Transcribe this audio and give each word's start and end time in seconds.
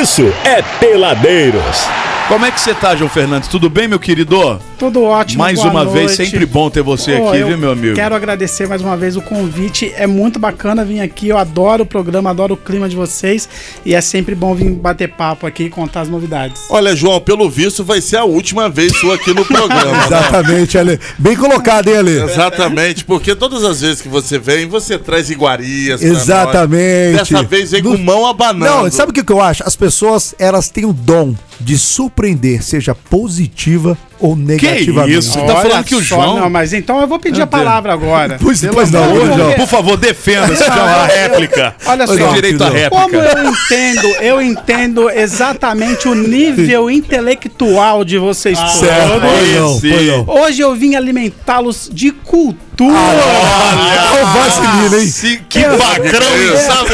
isso 0.00 0.30
é 0.44 0.60
Peladeiros. 0.78 2.15
Como 2.28 2.44
é 2.44 2.50
que 2.50 2.60
você 2.60 2.74
tá, 2.74 2.96
João 2.96 3.08
Fernandes? 3.08 3.48
Tudo 3.48 3.70
bem, 3.70 3.86
meu 3.86 4.00
querido? 4.00 4.60
Tudo 4.76 5.04
ótimo. 5.04 5.38
Mais 5.44 5.60
boa 5.60 5.70
uma 5.70 5.84
noite. 5.84 5.96
vez, 5.96 6.10
sempre 6.10 6.44
bom 6.44 6.68
ter 6.68 6.82
você 6.82 7.16
Pô, 7.18 7.28
aqui, 7.28 7.44
viu, 7.44 7.56
meu 7.56 7.70
amigo? 7.70 7.94
Quero 7.94 8.16
agradecer 8.16 8.66
mais 8.66 8.82
uma 8.82 8.96
vez 8.96 9.16
o 9.16 9.22
convite. 9.22 9.92
É 9.96 10.08
muito 10.08 10.36
bacana 10.36 10.84
vir 10.84 11.00
aqui. 11.00 11.28
Eu 11.28 11.38
adoro 11.38 11.84
o 11.84 11.86
programa, 11.86 12.30
adoro 12.30 12.54
o 12.54 12.56
clima 12.56 12.88
de 12.88 12.96
vocês. 12.96 13.48
E 13.84 13.94
é 13.94 14.00
sempre 14.00 14.34
bom 14.34 14.56
vir 14.56 14.70
bater 14.70 15.08
papo 15.08 15.46
aqui 15.46 15.64
e 15.64 15.70
contar 15.70 16.00
as 16.00 16.08
novidades. 16.08 16.64
Olha, 16.68 16.96
João, 16.96 17.20
pelo 17.20 17.48
visto 17.48 17.84
vai 17.84 18.00
ser 18.00 18.16
a 18.16 18.24
última 18.24 18.68
vez 18.68 18.94
sua 18.98 19.14
aqui 19.14 19.32
no 19.32 19.44
programa. 19.44 19.92
né? 19.92 20.06
Exatamente, 20.06 20.76
Ale. 20.76 21.00
Bem 21.16 21.36
colocado, 21.36 21.88
hein, 21.88 21.98
Ale? 21.98 22.22
Exatamente, 22.22 23.04
porque 23.04 23.36
todas 23.36 23.62
as 23.62 23.80
vezes 23.80 24.02
que 24.02 24.08
você 24.08 24.36
vem, 24.36 24.66
você 24.66 24.98
traz 24.98 25.30
iguarias. 25.30 26.00
pra 26.00 26.08
Exatamente. 26.08 27.18
nós. 27.18 27.28
Dessa 27.28 27.42
vez 27.44 27.70
vem 27.70 27.84
com 27.84 27.96
mão 27.96 28.26
abanando. 28.26 28.82
Não, 28.82 28.90
sabe 28.90 29.12
o 29.12 29.24
que 29.24 29.32
eu 29.32 29.40
acho? 29.40 29.62
As 29.64 29.76
pessoas, 29.76 30.34
elas 30.40 30.68
têm 30.68 30.84
o 30.84 30.92
dom 30.92 31.36
de 31.60 31.78
surpreender, 32.16 32.62
seja 32.62 32.94
positiva 32.94 33.96
ou 34.18 34.34
negativamente. 34.34 35.18
isso? 35.18 35.32
Você 35.32 35.42
tá 35.46 35.56
falando 35.56 35.84
que 35.84 35.94
o 35.94 35.98
só, 36.02 36.16
João- 36.22 36.40
Não, 36.40 36.48
mas 36.50 36.72
então 36.72 36.98
eu 37.00 37.06
vou 37.06 37.18
pedir 37.18 37.42
a 37.42 37.46
palavra 37.46 37.92
agora. 37.92 38.38
Pois, 38.46 38.64
pois 38.72 38.90
não, 38.90 39.12
de 39.12 39.26
João. 39.26 39.36
Deus. 39.36 39.54
Por 39.56 39.66
favor, 39.68 39.96
defenda 39.98 40.54
se 40.56 40.64
chama 40.64 40.80
a 40.82 41.06
réplica. 41.06 41.74
Olha 41.84 42.06
Tem 42.06 42.18
só. 42.18 42.32
direito 42.32 42.64
à 42.64 42.70
Como 42.70 42.90
Como 42.90 43.20
réplica. 43.20 43.38
eu 43.38 43.50
entendo, 43.50 44.06
eu 44.22 44.40
entendo 44.42 45.10
exatamente 45.10 46.08
o 46.08 46.14
nível 46.14 46.88
intelectual 46.90 48.04
de 48.04 48.16
vocês 48.16 48.58
Ah, 48.58 48.68
Certo, 48.68 49.08
todos. 49.08 49.28
pois 49.30 49.54
não, 49.54 49.80
sim. 49.80 49.90
pois 49.90 50.06
não. 50.06 50.24
Hoje 50.42 50.60
eu 50.62 50.74
vim 50.74 50.94
alimentá-los 50.94 51.90
de 51.92 52.10
cultura. 52.12 52.94
Olha 52.94 55.00
hein? 55.00 55.06
Se- 55.08 55.40
que 55.48 55.60
bacrão 55.60 56.36
isso? 56.36 56.66
sabe? 56.66 56.90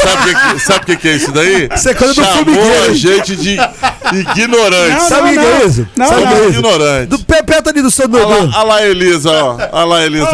Sabe 0.00 0.16
o 0.16 0.24
que, 0.24 0.34
que- 0.54 0.60
sabe 0.60 0.78
o 0.80 0.86
que, 0.86 0.96
que 0.96 1.08
é 1.08 1.12
isso 1.16 1.32
daí? 1.32 1.68
Isso 1.74 1.88
é 1.88 1.94
coisa 1.94 2.14
do 2.14 2.24
Chamou 2.24 2.82
a 2.88 2.92
gente 2.94 3.36
de 3.36 3.58
ignorante. 4.36 4.92
Não, 4.94 5.08
Sabe 5.08 5.22
o 5.22 5.32
que 5.32 5.38
que 5.38 5.44
é 5.46 5.58
não. 5.58 5.66
isso? 5.66 5.88
Não, 5.96 6.08
Sabe 6.08 6.22
o 6.22 6.26
que 6.26 6.32
Somos 6.32 6.38
é 6.44 6.48
isso? 6.50 6.58
ignorantes. 6.58 7.08
Do 7.08 7.18
pé 7.24 7.42
perto 7.42 7.68
ali 7.70 7.82
do 7.82 7.90
seu 7.90 8.04
Olha 8.12 8.26
lá, 8.26 8.36
olha 8.36 8.62
lá, 8.64 8.86
Elisa, 8.86 9.30
ó. 9.30 9.56
Olha 9.72 9.84
lá, 9.84 10.04
Elisa. 10.04 10.28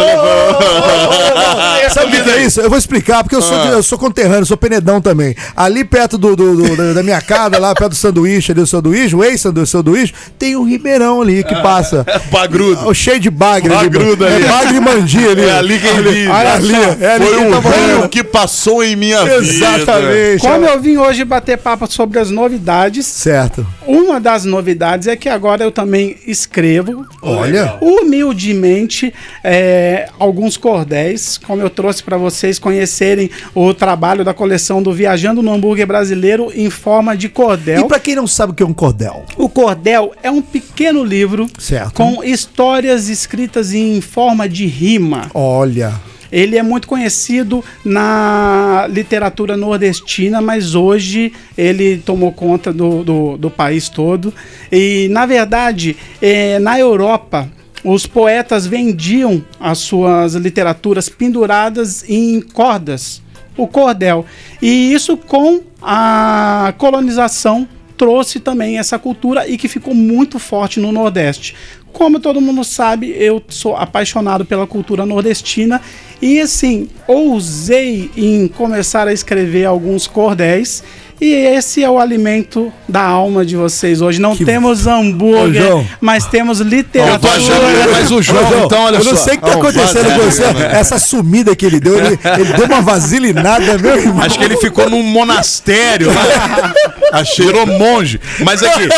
Sabe 1.93 2.07
o 2.07 2.11
que, 2.11 2.23
que 2.23 2.31
é 2.31 2.43
isso? 2.45 2.61
Eu 2.61 2.69
vou 2.69 2.79
explicar, 2.79 3.23
porque 3.23 3.35
eu 3.37 3.43
sou, 3.43 3.59
de- 3.61 3.69
eu 3.69 3.83
sou 3.83 3.99
conterrâneo, 3.99 4.47
sou 4.47 4.57
penedão 4.57 5.01
também. 5.01 5.35
Ali 5.57 5.85
perto 5.85 6.17
do, 6.19 6.37
do- 6.37 6.57
do- 6.77 6.95
da- 6.95 7.03
minha 7.03 7.21
casa, 7.21 7.59
lá 7.59 7.75
perto 7.75 7.91
do 7.91 7.97
sanduíche, 7.97 8.53
ali 8.53 8.61
do 8.61 8.67
sanduíche, 8.67 9.15
o 9.17 9.25
ex-sanduíche, 9.25 10.13
tem 10.39 10.57
um 10.57 10.65
ribeirão 10.65 11.23
ali 11.23 11.43
que 11.45 11.55
passa. 11.63 12.05
Bagrudo. 12.31 12.93
Cheio 12.95 13.19
de 13.21 13.31
bagre. 13.31 13.71
Bagrudo 13.75 14.25
ali. 14.25 14.45
É 14.45 14.49
bagre 14.49 14.77
e 14.77 14.81
mandi 14.81 15.19
ali. 15.29 15.45
É 15.45 15.59
ali 15.59 15.79
quem 15.79 16.03
vive. 16.03 16.29
Olha 16.29 16.55
ali, 16.55 16.75
é 17.01 17.13
ali 17.15 17.25
Foi 17.27 17.37
um 17.39 17.51
tá 17.51 17.69
rio 17.71 18.09
que 18.09 18.23
passou 18.23 18.83
em 18.85 18.95
minha 18.97 19.25
vida. 19.25 19.41
Exatamente. 19.57 20.41
Como 20.41 20.65
eu 20.67 20.81
vim 20.81 20.97
hoje 20.97 21.25
bater 21.25 21.59
papo 21.59 21.87
sobre 21.91 22.19
as 22.19 22.31
novidades, 22.31 23.07
Certo. 23.07 23.67
uma 23.87 24.21
das 24.21 24.45
novidades 24.45 25.07
é 25.09 25.17
que 25.17 25.29
agora 25.29 25.63
eu 25.65 25.71
também 25.71 26.17
escrevo, 26.27 27.07
Olha. 27.23 27.77
humildemente, 27.81 29.13
é, 29.43 30.09
alguns 30.19 30.57
cordéis, 30.57 31.39
como 31.39 31.63
eu 31.63 31.71
trouxe 31.71 32.03
para 32.03 32.17
vocês 32.17 32.59
conhecerem 32.59 33.31
o 33.55 33.73
trabalho 33.75 34.25
da 34.25 34.33
coleção 34.35 34.83
do 34.83 34.93
Viajando 34.93 35.43
no 35.43 35.53
Hambúrguer 35.53 35.87
Brasileiro 35.87 36.51
em 36.55 36.71
forma 36.71 37.17
de 37.17 37.27
E 37.27 37.31
cordel. 37.31 37.87
pra 37.87 37.99
quem 38.01 38.15
não 38.15 38.27
sabe 38.27 38.53
o 38.53 38.55
que 38.55 38.63
é 38.63 38.67
um 38.67 38.73
cordel? 38.73 39.25
O 39.37 39.49
cordel 39.49 40.13
é 40.23 40.31
um 40.31 40.43
pequeno 40.43 41.03
livro 41.05 41.47
Certo. 41.59 41.95
com 41.95 42.23
histórias 42.23 43.09
escritas 43.09 43.73
em 43.73 44.01
forma 44.01 44.49
de 44.49 44.67
rima. 44.67 45.31
Olha. 45.35 45.93
Ele 46.33 46.57
é 46.57 46.63
muito 46.63 46.87
conhecido 46.87 47.65
na 47.85 48.87
literatura 48.89 49.57
nordestina, 49.57 50.41
mas 50.41 50.75
hoje 50.75 51.33
ele 51.57 51.99
tomou 51.99 52.33
conta 52.33 52.73
do, 52.73 53.03
do, 53.03 53.37
do 53.37 53.51
país 53.51 53.89
todo. 53.89 54.33
E, 54.71 55.09
na 55.11 55.27
verdade, 55.27 55.97
eh, 56.23 56.59
na 56.59 56.79
Europa, 56.79 57.49
os 57.85 58.07
poetas 58.07 58.67
vendiam 58.67 59.43
as 59.59 59.79
suas 59.79 60.35
literaturas 60.35 61.09
penduradas 61.09 62.05
em 62.09 62.41
cordas, 62.41 63.23
o 63.57 63.67
cordel. 63.67 64.25
E 64.61 64.93
isso 64.93 65.17
com 65.17 65.63
a 65.83 66.75
colonização 66.79 67.67
trouxe 67.97 68.41
também 68.41 68.79
essa 68.79 68.99
cultura 68.99 69.47
e 69.47 69.59
que 69.59 69.69
ficou 69.69 69.95
muito 69.95 70.39
forte 70.39 70.81
no 70.81 70.91
Nordeste. 70.91 71.55
Como 71.93 72.21
todo 72.21 72.41
mundo 72.41 72.65
sabe, 72.65 73.15
eu 73.19 73.43
sou 73.49 73.77
apaixonado 73.77 74.45
pela 74.45 74.67
cultura 74.67 75.05
nordestina 75.05 75.81
e 76.21 76.39
assim, 76.41 76.89
ousei 77.07 78.11
em 78.17 78.47
começar 78.47 79.09
a 79.09 79.13
escrever 79.13 79.65
alguns 79.65 80.07
cordéis. 80.07 80.83
E 81.21 81.35
esse 81.35 81.85
é 81.85 81.91
o 81.91 81.99
alimento 81.99 82.73
da 82.89 83.03
alma 83.03 83.45
de 83.45 83.55
vocês 83.55 84.01
hoje. 84.01 84.19
Não 84.21 84.35
Que- 84.35 84.45
temos 84.45 84.87
Ô, 84.87 84.91
hambúrguer, 84.91 85.63
João. 85.63 85.87
mas 86.01 86.25
temos 86.25 86.61
Eu 86.61 86.67
literatura. 86.67 87.33
achando, 87.35 87.91
mas 87.93 88.11
o 88.11 88.23
João, 88.23 88.43
Ô, 88.43 88.49
João, 88.51 88.65
então, 88.65 88.83
olha 88.85 88.97
eu 88.97 89.05
só. 89.05 89.11
não 89.11 89.17
sei 89.19 89.35
o 89.35 89.37
que 89.39 89.45
tá 89.45 89.53
Ah, 89.53 89.55
acontecendo 89.57 90.05
com 90.15 90.25
você. 90.25 90.43
vaselina, 90.45 90.69
né? 90.69 90.81
Essa 90.81 90.99
sumida 90.99 91.55
que 91.55 91.67
ele 91.67 91.79
deu, 91.79 91.99
ele, 91.99 92.19
ele 92.39 92.53
deu 92.55 92.65
uma 92.67 92.81
vaselinada, 92.81 93.77
meu 93.77 93.97
irmão. 93.99 94.23
Acho 94.23 94.39
que 94.39 94.45
ele 94.45 94.57
ficou 94.57 94.89
num 94.89 95.03
monastério. 95.03 96.09
né? 96.11 96.73
Achei 97.13 97.45
Virou 97.45 97.67
monge. 97.67 98.19
Mas 98.41 98.63
aqui, 98.63 98.89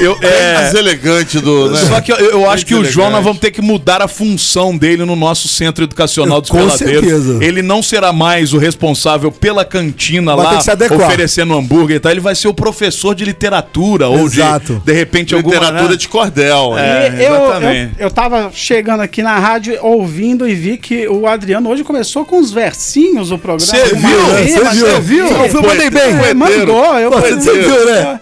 eu. 0.00 0.16
É, 0.20 0.54
mais 0.54 0.74
elegante 0.74 1.38
do. 1.38 1.70
Né? 1.70 1.78
Só 1.86 2.00
que 2.00 2.10
eu, 2.10 2.16
eu 2.16 2.50
acho 2.50 2.66
que 2.66 2.74
o 2.74 2.84
João, 2.84 3.10
nós 3.10 3.22
vamos 3.22 3.38
ter 3.38 3.50
que 3.52 3.60
mudar 3.62 4.02
a 4.02 4.08
função 4.08 4.76
dele 4.76 5.04
no 5.04 5.14
nosso 5.14 5.46
centro 5.46 5.84
educacional 5.84 6.40
dos 6.40 6.50
Com 6.50 6.56
peladeiros. 6.58 7.00
certeza. 7.06 7.38
Ele 7.44 7.62
não 7.62 7.82
será 7.82 8.12
mais 8.12 8.52
o 8.52 8.58
responsável 8.58 9.30
pela 9.30 9.64
cantina 9.64 10.34
Vai 10.34 10.44
ter 10.46 10.50
lá, 10.52 10.58
que 10.58 10.64
se 10.64 10.70
adequar. 10.70 11.06
oferecendo 11.08 11.52
hambúrguer 11.52 11.67
e 11.90 12.00
tal. 12.00 12.12
Ele 12.12 12.20
vai 12.20 12.34
ser 12.34 12.48
o 12.48 12.54
professor 12.54 13.14
de 13.14 13.24
literatura 13.24 14.08
ou 14.08 14.28
de, 14.28 14.40
Exato. 14.40 14.82
de 14.84 14.92
repente, 14.92 15.34
alguma... 15.34 15.54
Literatura 15.54 15.90
né? 15.90 15.96
de 15.96 16.08
cordel. 16.08 16.78
É. 16.78 17.10
né? 17.10 17.16
E 17.18 17.24
eu, 17.24 17.34
eu, 17.34 17.44
exatamente. 17.44 17.94
eu 17.98 18.10
tava 18.10 18.50
chegando 18.52 19.00
aqui 19.00 19.22
na 19.22 19.38
rádio 19.38 19.78
ouvindo 19.82 20.48
e 20.48 20.54
vi 20.54 20.76
que 20.76 21.06
o 21.08 21.26
Adriano 21.26 21.68
hoje 21.68 21.84
começou 21.84 22.24
com 22.24 22.38
uns 22.38 22.50
versinhos 22.50 23.30
o 23.30 23.38
programa. 23.38 23.60
Cê 23.60 23.94
uma 23.94 24.08
viu, 24.08 24.22
né? 24.28 24.42
Você 24.42 24.64
viu? 24.76 24.86
cê 24.86 25.00
viu? 25.00 25.26
Eu 25.26 25.48
fui, 25.48 25.62
mandei 25.62 25.90
bem. 25.90 26.18
É, 26.28 26.34
mandou, 26.34 26.98
eu 26.98 27.10
Você 27.10 27.58
viu, 27.58 27.86
né? 27.86 28.20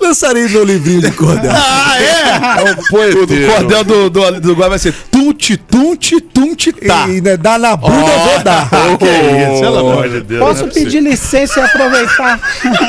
Lançarei 0.00 0.48
meu 0.48 0.64
livrinho 0.64 1.00
de 1.00 1.10
cordel. 1.10 1.50
Ah, 1.52 1.96
é? 2.00 2.60
É 2.60 2.70
um 2.70 2.76
poeteiro. 2.88 3.50
O 3.50 3.54
cordel 3.54 3.84
do, 3.84 4.10
do, 4.10 4.40
do 4.40 4.54
Guai 4.54 4.68
vai 4.68 4.78
ser 4.78 4.94
tunte, 5.18 5.56
tunte, 5.56 6.20
tunte, 6.20 6.72
tá. 6.72 7.08
E 7.08 7.20
né, 7.20 7.36
dá 7.36 7.58
na 7.58 7.76
bunda, 7.76 7.94
eu 7.96 8.20
vou 8.20 8.38
dar. 8.44 8.68
que 8.98 9.04
isso, 9.04 9.60
pelo 9.60 9.78
amor 9.78 10.08
de 10.08 10.20
Deus. 10.20 10.40
Posso 10.40 10.68
pedir 10.68 11.00
licença 11.00 11.58
e 11.58 11.62
aproveitar? 11.64 12.40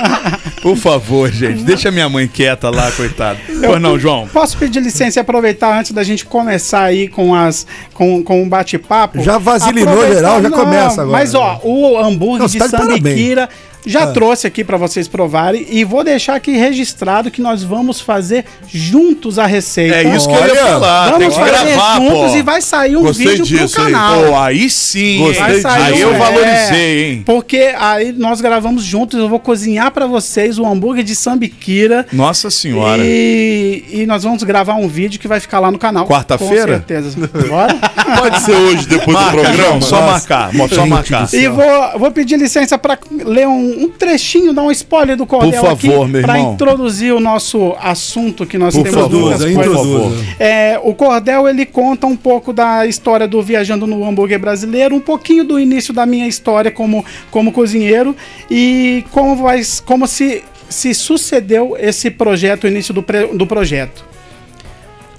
Por 0.61 0.77
favor, 0.77 1.31
gente, 1.31 1.63
deixa 1.63 1.89
minha 1.89 2.07
mãe 2.07 2.27
quieta 2.27 2.69
lá, 2.69 2.91
coitado. 2.91 3.39
Pois 3.65 3.81
não, 3.81 3.97
João. 3.97 4.27
Posso 4.27 4.57
pedir 4.57 4.79
licença 4.81 5.19
e 5.19 5.21
aproveitar 5.21 5.77
antes 5.79 5.91
da 5.91 6.03
gente 6.03 6.25
começar 6.25 6.83
aí 6.83 7.07
com 7.07 7.33
as 7.33 7.65
com, 7.93 8.23
com 8.23 8.43
um 8.43 8.49
bate-papo? 8.49 9.21
Já 9.23 9.37
vasilinou 9.37 10.07
geral, 10.07 10.41
já 10.41 10.51
começa 10.51 11.01
agora. 11.01 11.17
Mas 11.17 11.33
ó, 11.33 11.59
o 11.63 11.97
hambúrguer 11.97 12.41
Não, 12.41 12.47
de 12.47 12.59
tá 12.59 12.67
sambiquira 12.67 13.49
já 13.85 14.03
Ah. 14.03 14.07
trouxe 14.07 14.45
aqui 14.45 14.63
pra 14.63 14.77
vocês 14.77 15.07
provarem 15.07 15.65
e 15.69 15.83
vou 15.83 16.03
deixar 16.03 16.35
aqui 16.35 16.51
registrado 16.51 17.31
que 17.31 17.41
nós 17.41 17.63
vamos 17.63 18.01
fazer 18.01 18.45
juntos 18.67 19.39
a 19.39 19.45
receita. 19.45 19.95
É 19.95 20.15
isso 20.15 20.27
que 20.27 20.33
eu 20.33 20.39
ia 20.39 20.51
Olha, 20.51 20.65
falar. 20.65 21.11
Tem 21.11 21.19
Vamos 21.19 21.33
que 21.35 21.39
fazer 21.39 21.65
gravar, 21.75 21.95
juntos 21.95 22.28
pô. 22.31 22.37
e 22.37 22.41
vai 22.41 22.61
sair 22.61 22.95
um 22.97 23.01
Gostei 23.01 23.27
vídeo 23.27 23.45
disso 23.45 23.75
pro 23.75 23.85
aí. 23.85 23.91
canal. 23.91 24.23
Pô, 24.25 24.37
aí 24.37 24.69
sim. 24.69 25.19
Gostei 25.19 25.55
disso. 25.55 25.67
Aí 25.67 26.01
eu 26.01 26.13
é, 26.13 26.17
valorizei, 26.17 27.03
hein? 27.11 27.23
Porque 27.25 27.73
aí 27.77 28.11
nós 28.11 28.41
gravamos 28.41 28.83
juntos, 28.83 29.19
eu 29.19 29.29
vou 29.29 29.39
cozinhar 29.39 29.91
pra 29.91 30.05
vocês 30.07 30.57
o 30.57 30.65
hambúrguer 30.65 31.03
de 31.03 31.15
sambiquira. 31.15 32.05
Nossa 32.11 32.49
senhora. 32.49 33.01
E, 33.03 33.83
e 33.91 34.05
nós 34.05 34.23
vamos 34.23 34.43
gravar 34.43 34.75
um 34.75 34.87
vídeo 34.87 35.19
que 35.19 35.27
vai 35.27 35.39
ficar 35.39 35.59
lá 35.59 35.71
no 35.71 35.77
canal. 35.77 36.07
Quarta-feira? 36.07 36.79
Com 36.79 36.87
certeza. 36.87 37.29
Bora? 37.47 37.75
Pode 38.19 38.41
ser 38.41 38.55
hoje, 38.55 38.87
depois 38.87 39.05
do 39.05 39.13
Marca, 39.13 39.31
programa. 39.41 39.63
João, 39.69 39.81
só 39.81 40.01
marcar. 40.01 40.51
Só 40.69 40.85
marcar. 40.85 41.27
do 41.27 41.35
e 41.35 41.47
vou, 41.47 41.99
vou 41.99 42.11
pedir 42.11 42.37
licença 42.37 42.77
pra 42.77 42.97
ler 43.25 43.47
um, 43.47 43.83
um 43.83 43.89
trechinho, 43.89 44.53
dar 44.53 44.63
um 44.63 44.71
spoiler 44.71 45.15
do 45.15 45.25
Cordel 45.25 45.61
Por 45.61 45.69
favor, 45.69 46.03
aqui, 46.03 46.11
meu 46.11 46.21
pra 46.21 46.37
irmão. 46.37 46.53
introduzir 46.53 47.13
o 47.13 47.19
nosso 47.19 47.75
assunto 47.81 48.45
que 48.45 48.57
nós 48.57 48.73
Por 48.75 48.83
temos 48.83 48.99
favor, 48.99 49.21
coisas. 49.21 49.51
introduza. 49.51 50.25
É, 50.39 50.79
o 50.83 50.93
Cordel 50.93 51.47
ele 51.47 51.65
conta 51.65 52.07
um 52.09 52.17
pouco 52.17 52.51
da 52.51 52.85
história 52.85 53.27
do 53.27 53.41
Viajando 53.41 53.87
no 53.87 54.03
Hambúrguer 54.03 54.39
Brasileiro, 54.39 54.95
um 54.95 54.99
pouquinho 54.99 55.43
do 55.43 55.59
início 55.59 55.93
da 55.93 56.05
minha 56.05 56.27
história 56.27 56.71
como, 56.71 57.05
como 57.31 57.51
cozinheiro 57.51 58.15
e 58.49 59.05
como, 59.11 59.35
vai, 59.35 59.61
como 59.85 60.07
se, 60.07 60.43
se 60.67 60.93
sucedeu 60.93 61.77
esse 61.79 62.09
projeto, 62.11 62.63
o 62.63 62.67
início 62.67 62.93
do, 62.93 63.03
pre- 63.03 63.27
do 63.27 63.47
projeto. 63.47 64.03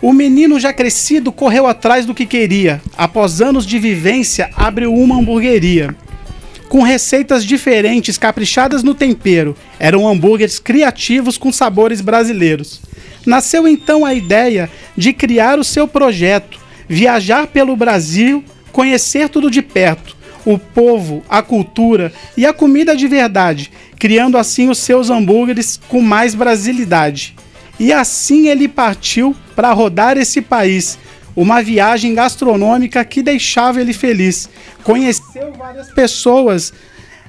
O 0.02 0.12
menino 0.12 0.58
já 0.58 0.72
crescido 0.72 1.30
correu 1.30 1.66
atrás 1.66 2.06
do 2.06 2.14
que 2.14 2.24
queria. 2.24 2.80
Após 2.96 3.40
anos 3.42 3.66
de 3.66 3.78
vivência, 3.78 4.50
abriu 4.56 4.94
uma 4.94 5.18
hamburgueria. 5.18 5.94
Com 6.70 6.82
receitas 6.82 7.44
diferentes, 7.44 8.16
caprichadas 8.16 8.82
no 8.82 8.94
tempero, 8.94 9.56
eram 9.78 10.08
hambúrgueres 10.08 10.58
criativos 10.58 11.36
com 11.36 11.52
sabores 11.52 12.00
brasileiros. 12.00 12.80
Nasceu 13.26 13.68
então 13.68 14.06
a 14.06 14.14
ideia 14.14 14.70
de 14.96 15.12
criar 15.12 15.58
o 15.58 15.64
seu 15.64 15.86
projeto, 15.86 16.58
viajar 16.90 17.46
pelo 17.46 17.76
Brasil, 17.76 18.44
conhecer 18.72 19.28
tudo 19.28 19.48
de 19.48 19.62
perto. 19.62 20.18
o 20.42 20.58
povo, 20.58 21.22
a 21.28 21.42
cultura 21.42 22.10
e 22.34 22.46
a 22.46 22.52
comida 22.52 22.96
de 22.96 23.06
verdade, 23.06 23.70
criando 23.98 24.38
assim 24.38 24.70
os 24.70 24.78
seus 24.78 25.10
hambúrgueres 25.10 25.78
com 25.86 26.00
mais 26.00 26.34
brasilidade. 26.34 27.36
E 27.78 27.92
assim 27.92 28.48
ele 28.48 28.66
partiu 28.66 29.36
para 29.54 29.70
rodar 29.72 30.16
esse 30.16 30.40
país. 30.40 30.98
Uma 31.36 31.62
viagem 31.62 32.14
gastronômica 32.14 33.04
que 33.04 33.22
deixava 33.22 33.82
ele 33.82 33.92
feliz. 33.92 34.48
Conheceu 34.82 35.52
várias 35.52 35.92
pessoas 35.92 36.72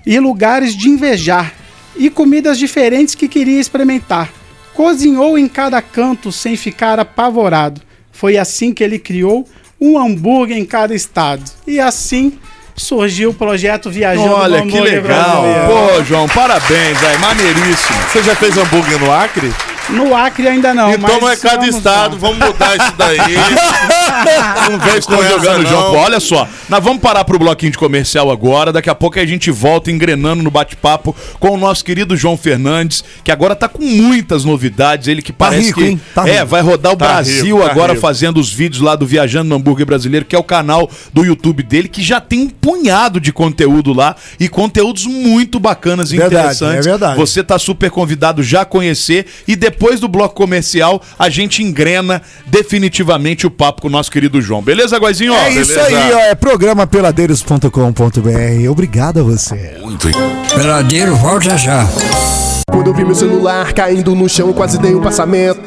e 0.06 0.18
lugares 0.18 0.74
de 0.74 0.88
invejar 0.88 1.54
e 1.98 2.10
comidas 2.10 2.58
diferentes 2.58 3.13
que 3.13 3.28
queria 3.28 3.60
experimentar. 3.60 4.31
Cozinhou 4.74 5.38
em 5.38 5.50
cada 5.50 5.81
canto 5.81 6.31
sem 6.31 6.56
ficar 6.56 6.98
apavorado. 6.98 7.81
Foi 8.21 8.38
assim 8.38 8.71
que 8.71 8.83
ele 8.83 9.00
criou 9.00 9.50
um 9.81 9.97
hambúrguer 9.97 10.56
em 10.56 10.63
cada 10.63 10.94
estado. 10.94 11.41
E 11.65 11.79
assim 11.79 12.38
surgiu 12.75 13.31
o 13.31 13.33
projeto 13.33 13.89
Viajando 13.89 14.35
Olha 14.35 14.62
que 14.62 14.79
legal. 14.79 15.41
Brasileiro. 15.41 15.68
Pô, 15.68 16.03
João, 16.03 16.29
parabéns, 16.29 17.00
velho. 17.00 17.19
Maneiríssimo. 17.19 17.97
Você 18.12 18.21
já 18.21 18.35
fez 18.35 18.56
hambúrguer 18.56 19.00
no 19.00 19.12
Acre? 19.12 19.51
No 19.89 20.16
Acre 20.16 20.48
ainda 20.48 20.74
não. 20.74 20.92
então 20.94 21.19
não 21.19 21.30
é 21.30 21.36
cada 21.36 21.57
vamos 21.57 21.75
estado, 21.75 22.13
lá. 22.13 22.19
vamos 22.19 22.38
mudar 22.38 22.75
isso 22.78 22.94
daí. 22.98 23.18
não 24.69 24.80
vem 24.80 25.01
com 25.01 25.24
jogando. 25.24 25.68
Pô, 25.68 25.98
olha 25.98 26.19
só. 26.19 26.48
Nós 26.69 26.83
vamos 26.83 27.01
parar 27.01 27.24
pro 27.25 27.38
bloquinho 27.39 27.72
de 27.72 27.78
comercial 27.78 28.30
agora. 28.31 28.72
Daqui 28.72 28.89
a 28.89 28.95
pouco 28.95 29.19
a 29.19 29.25
gente 29.25 29.50
volta 29.51 29.92
engrenando 29.92 30.44
no 30.44 30.51
bate-papo 30.51 31.16
com 31.39 31.50
o 31.51 31.57
nosso 31.57 31.83
querido 31.83 32.16
João 32.16 32.38
Fernandes, 32.38 33.04
que 33.24 33.31
agora 33.31 33.56
tá 33.56 33.68
com 33.68 33.83
muitas 33.83 34.45
novidades. 34.45 35.07
Ele 35.07 35.22
que 35.22 35.33
parece 35.33 35.68
rico, 35.68 35.80
que 35.80 35.86
hein? 35.88 36.01
Tá 36.13 36.27
é, 36.27 36.36
rico. 36.36 36.45
vai 36.48 36.62
rodar 36.62 36.94
o 36.94 36.98
Tá 36.98 37.06
Brasil 37.07 37.56
rico, 37.57 37.66
tá 37.66 37.72
agora 37.72 37.94
rico. 37.94 38.01
fazendo 38.01 38.39
os 38.39 38.51
vídeos 38.54 38.81
lá 38.81 38.95
do 38.95 39.06
Viajando 39.06 39.50
no 39.50 39.56
Hambúrguer 39.56 39.86
Brasileiro, 39.86 40.25
que 40.25 40.36
é 40.36 40.39
o 40.39 40.44
canal 40.44 40.89
do 41.13 41.25
YouTube 41.25 41.63
dele, 41.63 41.88
que 41.88 42.01
já 42.04 42.22
tem 42.22 42.42
um 42.42 42.50
punhado 42.50 43.19
de 43.19 43.34
conteúdo 43.34 43.94
lá 43.94 44.16
e 44.39 44.48
conteúdos 44.48 45.06
muito 45.06 45.60
bacanas 45.60 46.12
e 46.12 46.18
Verdade, 46.18 46.36
interessantes. 46.36 46.86
é 46.86 46.89
verdade. 46.89 47.18
Você 47.18 47.44
tá 47.44 47.57
super 47.57 47.89
convidado 47.89 48.44
já 48.44 48.62
a 48.62 48.66
conhecer 48.66 49.25
e 49.48 49.56
depois 49.56 49.70
do 50.00 50.07
bloco 50.07 50.35
comercial 50.35 51.01
a 51.18 51.29
gente 51.29 51.63
engrena 51.63 52.21
definitivamente 52.45 53.47
o 53.47 53.51
papo 53.51 53.81
com 53.81 53.88
o 53.88 53.91
nosso 53.91 54.12
querido 54.12 54.39
João. 54.41 54.62
Beleza, 54.62 54.97
Guazinho? 54.97 55.33
É 55.33 55.50
isso 55.51 55.79
aí, 55.79 56.13
ó. 56.13 56.19
É 56.19 56.35
programapeladeiros.com.br. 56.35 58.69
Obrigado 58.69 59.19
a 59.19 59.23
você. 59.23 59.77
Peladeiro, 60.56 61.15
volta 61.15 61.57
já. 61.57 61.88
Quando 62.71 62.88
eu 62.88 62.94
vi 62.94 63.03
meu 63.03 63.15
celular 63.15 63.73
caindo 63.73 64.15
no 64.15 64.29
chão, 64.29 64.53
quase 64.53 64.79
dei 64.79 64.95
um 64.95 65.01
passamento. 65.01 65.59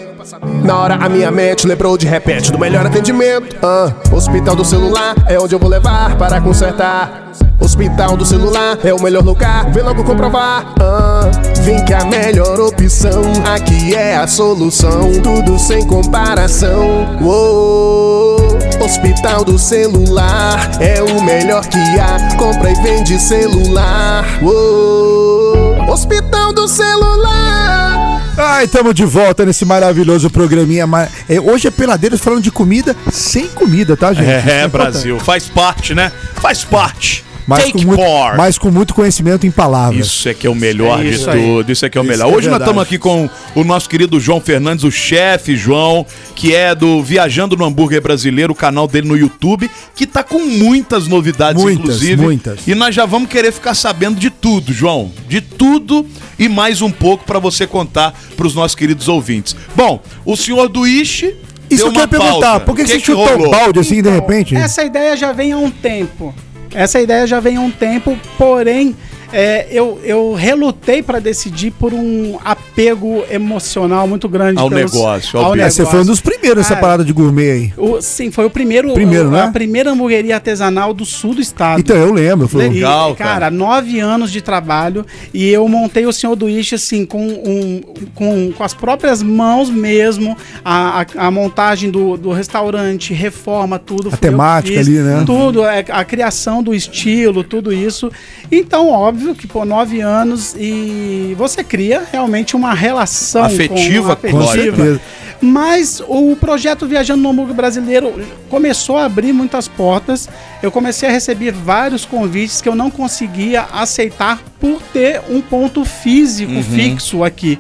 Na 0.64 0.78
hora 0.78 0.94
a 0.94 1.08
minha 1.08 1.30
mente 1.30 1.66
lembrou 1.66 1.98
de 1.98 2.06
repente 2.06 2.50
do 2.50 2.58
melhor 2.58 2.86
atendimento. 2.86 3.56
Ah, 3.62 3.92
hospital 4.10 4.56
do 4.56 4.64
celular 4.64 5.14
é 5.28 5.38
onde 5.38 5.54
eu 5.54 5.58
vou 5.58 5.68
levar 5.68 6.16
para 6.16 6.40
consertar. 6.40 7.30
Hospital 7.60 8.16
do 8.16 8.24
celular 8.26 8.78
é 8.84 8.92
o 8.92 9.00
melhor 9.02 9.22
lugar, 9.24 9.70
vem 9.70 9.82
logo 9.82 10.04
comprovar. 10.04 10.74
Ah, 10.80 11.30
vem 11.62 11.82
que 11.84 11.94
a 11.94 12.04
melhor 12.04 12.60
opção 12.60 13.22
aqui 13.54 13.94
é 13.94 14.16
a 14.16 14.26
solução, 14.26 15.12
tudo 15.22 15.58
sem 15.58 15.86
comparação. 15.86 17.16
Uou, 17.20 18.58
Hospital 18.82 19.44
do 19.44 19.58
celular 19.58 20.70
é 20.80 21.02
o 21.02 21.22
melhor 21.22 21.66
que 21.66 21.78
há, 21.78 22.36
compra 22.36 22.70
e 22.70 22.74
vende 22.82 23.18
celular. 23.18 24.24
Uou, 24.42 25.90
Hospital 25.90 26.52
do 26.52 26.68
celular. 26.68 28.20
Ai, 28.36 28.64
estamos 28.64 28.94
de 28.94 29.04
volta 29.04 29.46
nesse 29.46 29.64
maravilhoso 29.64 30.28
programinha. 30.28 30.84
é, 31.28 31.40
hoje 31.40 31.68
é 31.68 31.70
Peladeiros 31.70 32.20
falando 32.20 32.42
de 32.42 32.50
comida 32.50 32.96
sem 33.12 33.46
comida, 33.46 33.96
tá, 33.96 34.12
gente? 34.12 34.28
É, 34.28 34.64
importante. 34.64 34.70
Brasil. 34.70 35.20
Faz 35.20 35.48
parte, 35.48 35.94
né? 35.94 36.10
Faz 36.34 36.64
parte. 36.64 37.24
Mas 37.46 37.64
Take 37.64 37.73
com, 37.73 37.85
muito, 37.85 38.02
mas 38.37 38.56
com 38.58 38.70
muito 38.70 38.94
conhecimento 38.94 39.46
em 39.46 39.50
palavras. 39.50 40.06
Isso 40.06 40.29
é 40.29 40.32
que 40.35 40.46
é 40.46 40.50
o 40.50 40.55
melhor 40.55 41.00
É 41.00 41.02
de 41.11 41.14
isso 41.14 41.29
aí. 41.29 41.43
tudo. 41.43 41.70
Isso 41.73 41.85
é 41.85 41.91
que 41.91 41.99
é 41.99 42.00
o 42.00 42.05
Isso 42.05 42.11
melhor. 42.11 42.26
que 42.29 42.32
é 42.32 42.37
Hoje 42.38 42.49
nós 42.49 42.58
estamos 42.61 42.82
aqui 42.82 42.99
com 42.99 43.29
o 43.55 43.62
nosso 43.64 43.88
querido 43.88 44.19
João 44.19 44.41
Fernandes, 44.41 44.82
o 44.85 44.91
chefe 44.91 45.55
João, 45.56 46.06
que 46.35 46.55
é 46.55 46.75
do 46.75 47.02
Viajando 47.02 47.55
no 47.56 47.64
Hambúrguer 47.64 48.00
Brasileiro, 48.00 48.52
o 48.52 48.56
canal 48.56 48.88
dele 48.88 49.06
no 49.08 49.17
YouTube, 49.17 49.70
que 49.94 50.06
tá 50.06 50.23
com 50.23 50.38
muitas 50.38 51.06
novidades, 51.06 51.62
Muitas, 51.62 51.81
inclusive. 51.85 52.23
muitas. 52.23 52.61
E 52.67 52.75
nós 52.75 52.94
já 52.94 53.05
vamos 53.05 53.29
querer 53.29 53.52
ficar 53.52 53.75
sabendo 53.75 54.19
de 54.19 54.31
tudo, 54.31 54.73
João. 54.73 55.12
De 55.29 55.41
tudo 55.43 56.06
e 56.38 56.49
mais 56.49 56.81
um 56.81 56.91
pouco 56.91 57.25
para 57.25 57.38
você 57.38 57.67
contar 57.67 58.14
para 58.37 58.46
os 58.46 58.55
nossos 58.55 58.75
queridos 58.75 59.06
ouvintes. 59.06 59.55
Bom, 59.76 60.02
o 60.25 60.35
senhor 60.37 60.69
do 60.69 60.87
Ishi. 60.87 61.35
Isso 61.70 61.85
que 61.85 61.88
eu 61.88 61.93
ia 61.94 61.99
uma 62.00 62.08
perguntar. 62.08 62.61
Por 62.61 62.76
que, 62.76 62.87
você 62.87 62.99
que 62.99 63.06
chutou 63.06 63.25
o 63.25 63.37
rolou? 63.37 63.50
balde 63.50 63.81
assim 63.81 64.02
de 64.02 64.08
repente? 64.11 64.55
Essa 64.55 64.85
ideia 64.85 65.17
já 65.17 65.32
vem 65.32 65.52
há 65.52 65.56
um 65.58 65.70
tempo. 65.70 66.35
Essa 66.72 67.00
ideia 67.00 67.26
já 67.26 67.40
vem 67.40 67.56
há 67.56 67.61
um 67.61 67.70
tempo, 67.70 68.19
porém 68.38 68.94
é, 69.32 69.66
eu, 69.70 70.00
eu 70.05 70.32
relutei 70.32 71.02
para 71.02 71.19
decidir 71.19 71.72
por 71.72 71.93
um 71.93 72.38
apego 72.74 73.24
emocional 73.30 74.06
muito 74.06 74.28
grande 74.28 74.60
Ao 74.60 74.68
negócio, 74.68 75.38
ao 75.38 75.46
ao. 75.46 75.56
É, 75.56 75.70
você 75.70 75.86
foi 75.86 76.00
um 76.00 76.04
dos 76.04 76.20
primeiros 76.20 76.56
nessa 76.58 76.70
Cara, 76.70 76.80
parada 76.80 77.04
de 77.04 77.12
gourmet 77.12 77.50
aí. 77.50 77.72
O- 77.76 78.00
sim, 78.00 78.30
foi 78.32 78.44
o 78.44 78.50
primeiro, 78.50 78.92
Primeiro, 78.92 79.28
o- 79.28 79.30
né? 79.30 79.42
a 79.42 79.48
primeira 79.48 79.92
hamburgueria 79.92 80.34
artesanal 80.34 80.92
do 80.92 81.04
sul 81.04 81.34
do 81.34 81.40
estado. 81.40 81.78
Então, 81.80 81.96
eu 81.96 82.12
lembro. 82.12 82.48
Foi... 82.48 82.64
E, 82.66 82.68
Legal, 82.70 83.14
cara, 83.14 83.30
cara. 83.32 83.50
nove 83.50 84.00
anos 84.00 84.32
de 84.32 84.42
trabalho 84.42 85.06
e 85.32 85.48
eu 85.48 85.66
montei 85.68 86.04
o 86.06 86.12
Senhor 86.12 86.34
do 86.34 86.48
Ishi 86.48 86.74
assim, 86.74 87.06
com, 87.06 87.24
um, 87.24 87.80
com, 88.14 88.52
com 88.52 88.64
as 88.64 88.74
próprias 88.74 89.22
mãos 89.22 89.70
mesmo, 89.70 90.36
a, 90.64 91.02
a, 91.16 91.26
a 91.26 91.30
montagem 91.30 91.90
do, 91.90 92.16
do 92.16 92.32
restaurante, 92.32 93.14
reforma, 93.14 93.78
tudo. 93.78 94.10
que 94.10 94.16
temática 94.16 94.78
fiz, 94.78 94.88
ali, 94.88 94.98
né? 94.98 95.22
Tudo, 95.24 95.64
é, 95.64 95.84
a 95.88 96.04
criação 96.04 96.62
do 96.62 96.74
estilo, 96.74 97.44
tudo 97.44 97.72
isso. 97.72 98.10
Então, 98.50 98.88
óbvio 98.90 99.34
que, 99.34 99.46
por 99.46 99.64
nove 99.64 100.00
anos 100.00 100.56
e 100.58 101.34
você 101.38 101.62
cria 101.62 102.02
realmente 102.10 102.56
uma 102.56 102.63
relação 102.72 103.44
Afetiva, 103.44 104.16
com, 104.16 104.31
com 104.31 104.38
Com 104.38 104.99
mas 105.44 106.02
o 106.08 106.34
projeto 106.37 106.87
Viajando 106.87 107.22
no 107.22 107.28
Hambúrguer 107.28 107.55
Brasileiro 107.55 108.14
começou 108.49 108.96
a 108.96 109.05
abrir 109.05 109.32
muitas 109.32 109.69
portas. 109.69 110.26
Eu 110.62 110.72
comecei 110.72 111.08
a 111.08 111.12
receber 111.12 111.52
vários 111.52 112.06
convites 112.06 112.62
que 112.62 112.69
eu 112.69 112.75
não 112.75 112.90
conseguia 112.90 113.62
aceitar 113.72 114.43
por 114.58 114.81
ter 114.93 115.20
um 115.28 115.43
ponto 115.43 115.84
físico 115.84 116.62
fixo 116.62 117.22
aqui. 117.22 117.58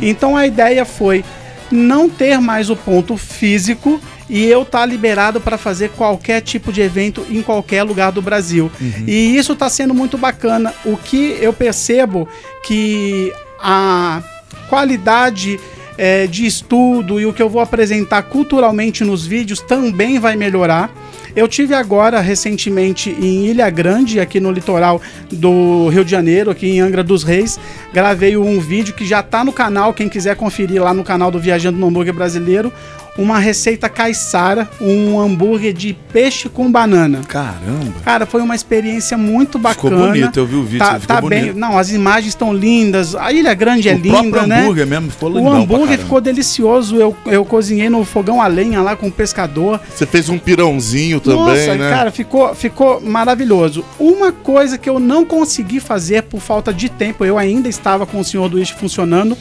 Então 0.00 0.36
a 0.36 0.46
ideia 0.46 0.84
foi 0.84 1.24
não 1.72 2.08
ter 2.08 2.40
mais 2.40 2.70
o 2.70 2.76
ponto 2.76 3.16
físico 3.16 4.00
e 4.30 4.44
eu 4.44 4.62
estar 4.62 4.86
liberado 4.86 5.40
para 5.40 5.58
fazer 5.58 5.90
qualquer 5.90 6.40
tipo 6.40 6.72
de 6.72 6.80
evento 6.80 7.26
em 7.28 7.42
qualquer 7.42 7.82
lugar 7.82 8.12
do 8.12 8.22
Brasil. 8.22 8.70
E 9.06 9.36
isso 9.36 9.54
está 9.54 9.68
sendo 9.68 9.92
muito 9.92 10.16
bacana. 10.16 10.72
O 10.84 10.96
que 10.96 11.36
eu 11.40 11.52
percebo 11.52 12.28
que 12.62 13.32
a 13.60 14.22
qualidade 14.74 15.60
é, 15.96 16.26
de 16.26 16.44
estudo 16.44 17.20
e 17.20 17.26
o 17.26 17.32
que 17.32 17.40
eu 17.40 17.48
vou 17.48 17.62
apresentar 17.62 18.24
culturalmente 18.24 19.04
nos 19.04 19.24
vídeos 19.24 19.60
também 19.60 20.18
vai 20.18 20.34
melhorar. 20.34 20.92
Eu 21.36 21.46
tive 21.46 21.74
agora 21.74 22.20
recentemente 22.20 23.10
em 23.10 23.46
Ilha 23.46 23.70
Grande, 23.70 24.18
aqui 24.18 24.40
no 24.40 24.50
litoral 24.50 25.00
do 25.30 25.88
Rio 25.90 26.04
de 26.04 26.10
Janeiro, 26.10 26.50
aqui 26.50 26.66
em 26.66 26.80
Angra 26.80 27.04
dos 27.04 27.22
Reis. 27.22 27.56
Gravei 27.92 28.36
um 28.36 28.58
vídeo 28.58 28.94
que 28.94 29.06
já 29.06 29.20
está 29.20 29.44
no 29.44 29.52
canal, 29.52 29.94
quem 29.94 30.08
quiser 30.08 30.34
conferir 30.34 30.82
lá 30.82 30.92
no 30.92 31.04
canal 31.04 31.30
do 31.30 31.38
Viajando 31.38 31.78
no 31.78 31.86
Hambúrguer 31.86 32.12
Brasileiro. 32.12 32.72
Uma 33.16 33.38
receita 33.38 33.88
caiçara, 33.88 34.68
um 34.80 35.20
hambúrguer 35.20 35.72
de 35.72 35.96
peixe 36.12 36.48
com 36.48 36.70
banana. 36.70 37.20
Caramba. 37.28 37.92
Cara, 38.04 38.26
foi 38.26 38.42
uma 38.42 38.56
experiência 38.56 39.16
muito 39.16 39.56
Ficou 39.56 39.90
bacana. 39.90 40.06
bonito, 40.08 40.36
eu 40.36 40.46
vi 40.46 40.56
o 40.56 40.64
vídeo, 40.64 40.78
Tá, 40.80 40.98
ficou 40.98 41.16
tá 41.16 41.22
bem. 41.22 41.52
Não, 41.52 41.78
as 41.78 41.92
imagens 41.92 42.28
estão 42.28 42.52
lindas. 42.52 43.14
A 43.14 43.32
Ilha 43.32 43.54
Grande 43.54 43.88
é 43.88 43.94
o 43.94 43.98
linda, 43.98 44.18
próprio 44.20 44.46
né? 44.48 44.62
hambúrguer 44.62 44.86
mesmo 44.86 45.10
ficou 45.12 45.30
O 45.30 45.32
lindão 45.36 45.52
pra 45.52 45.60
hambúrguer 45.60 45.98
ficou 45.98 46.20
delicioso. 46.20 46.96
Eu, 46.96 47.16
eu 47.26 47.44
cozinhei 47.44 47.88
no 47.88 48.04
fogão 48.04 48.42
a 48.42 48.48
lenha 48.48 48.82
lá 48.82 48.96
com 48.96 49.06
o 49.06 49.12
pescador. 49.12 49.80
Você 49.94 50.06
fez 50.06 50.28
um 50.28 50.36
pirãozinho 50.38 51.20
também, 51.20 51.38
Nossa, 51.38 51.74
né? 51.76 51.90
cara, 51.90 52.10
ficou, 52.10 52.52
ficou 52.52 53.00
maravilhoso. 53.00 53.84
Uma 53.96 54.32
coisa 54.32 54.76
que 54.76 54.90
eu 54.90 54.98
não 54.98 55.24
consegui 55.24 55.78
fazer 55.78 56.22
por 56.24 56.40
falta 56.40 56.74
de 56.74 56.88
tempo, 56.88 57.24
eu 57.24 57.38
ainda 57.38 57.68
estava 57.68 58.04
com 58.04 58.18
o 58.18 58.24
senhor 58.24 58.48
do 58.48 58.64
funcionando. 58.72 59.36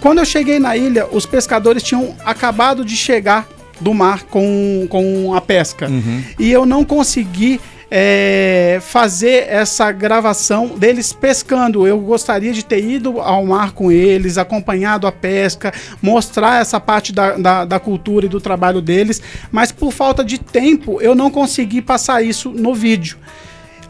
Quando 0.00 0.18
eu 0.18 0.24
cheguei 0.24 0.58
na 0.58 0.76
ilha, 0.76 1.06
os 1.10 1.26
pescadores 1.26 1.82
tinham 1.82 2.14
acabado 2.24 2.84
de 2.84 2.96
chegar 2.96 3.48
do 3.80 3.94
mar 3.94 4.24
com, 4.24 4.86
com 4.88 5.34
a 5.34 5.40
pesca. 5.40 5.88
Uhum. 5.88 6.22
E 6.38 6.50
eu 6.50 6.66
não 6.66 6.84
consegui 6.84 7.60
é, 7.90 8.78
fazer 8.80 9.46
essa 9.48 9.90
gravação 9.90 10.68
deles 10.68 11.12
pescando. 11.12 11.86
Eu 11.86 11.98
gostaria 11.98 12.52
de 12.52 12.64
ter 12.64 12.82
ido 12.84 13.20
ao 13.20 13.44
mar 13.44 13.72
com 13.72 13.90
eles, 13.90 14.38
acompanhado 14.38 15.06
a 15.06 15.12
pesca, 15.12 15.72
mostrar 16.00 16.60
essa 16.60 16.78
parte 16.78 17.12
da, 17.12 17.36
da, 17.36 17.64
da 17.64 17.80
cultura 17.80 18.26
e 18.26 18.28
do 18.28 18.40
trabalho 18.40 18.80
deles, 18.80 19.20
mas 19.50 19.72
por 19.72 19.92
falta 19.92 20.22
de 20.22 20.38
tempo 20.38 21.00
eu 21.00 21.14
não 21.14 21.30
consegui 21.30 21.82
passar 21.82 22.22
isso 22.22 22.50
no 22.50 22.74
vídeo. 22.74 23.18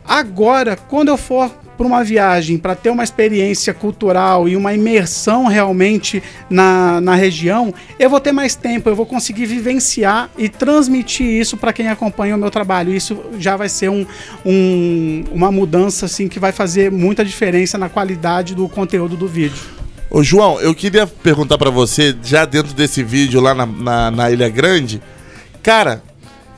Agora, 0.05 0.77
quando 0.77 1.09
eu 1.09 1.17
for 1.17 1.51
para 1.81 1.87
uma 1.87 2.05
viagem, 2.05 2.59
para 2.59 2.75
ter 2.75 2.91
uma 2.91 3.03
experiência 3.03 3.73
cultural 3.73 4.47
e 4.47 4.55
uma 4.55 4.75
imersão 4.75 5.47
realmente 5.47 6.23
na, 6.51 7.01
na 7.01 7.15
região, 7.15 7.73
eu 7.99 8.11
vou 8.11 8.21
ter 8.21 8.33
mais 8.33 8.55
tempo, 8.55 8.91
eu 8.91 8.95
vou 8.95 9.07
conseguir 9.07 9.47
vivenciar 9.47 10.29
e 10.37 10.47
transmitir 10.47 11.27
isso 11.27 11.57
para 11.57 11.73
quem 11.73 11.89
acompanha 11.89 12.37
o 12.37 12.39
meu 12.39 12.51
trabalho. 12.51 12.95
Isso 12.95 13.19
já 13.39 13.57
vai 13.57 13.71
ser 13.71 13.89
um, 13.89 14.05
um- 14.45 15.25
uma 15.33 15.51
mudança 15.51 16.05
assim 16.05 16.29
que 16.29 16.39
vai 16.39 16.53
fazer 16.53 16.93
muita 16.93 17.25
diferença 17.25 17.79
na 17.79 17.89
qualidade 17.89 18.55
do 18.55 18.69
conteúdo 18.69 19.17
do 19.17 19.27
vídeo. 19.27 19.57
Ô, 20.11 20.23
João, 20.23 20.61
eu 20.61 20.75
queria 20.75 21.07
perguntar 21.07 21.57
pra 21.57 21.71
você, 21.71 22.15
já 22.23 22.45
dentro 22.45 22.75
desse 22.75 23.03
vídeo 23.03 23.41
lá 23.41 23.55
na, 23.55 23.65
na, 23.65 24.11
na 24.11 24.31
Ilha 24.31 24.51
Grande, 24.51 25.01
cara, 25.63 26.03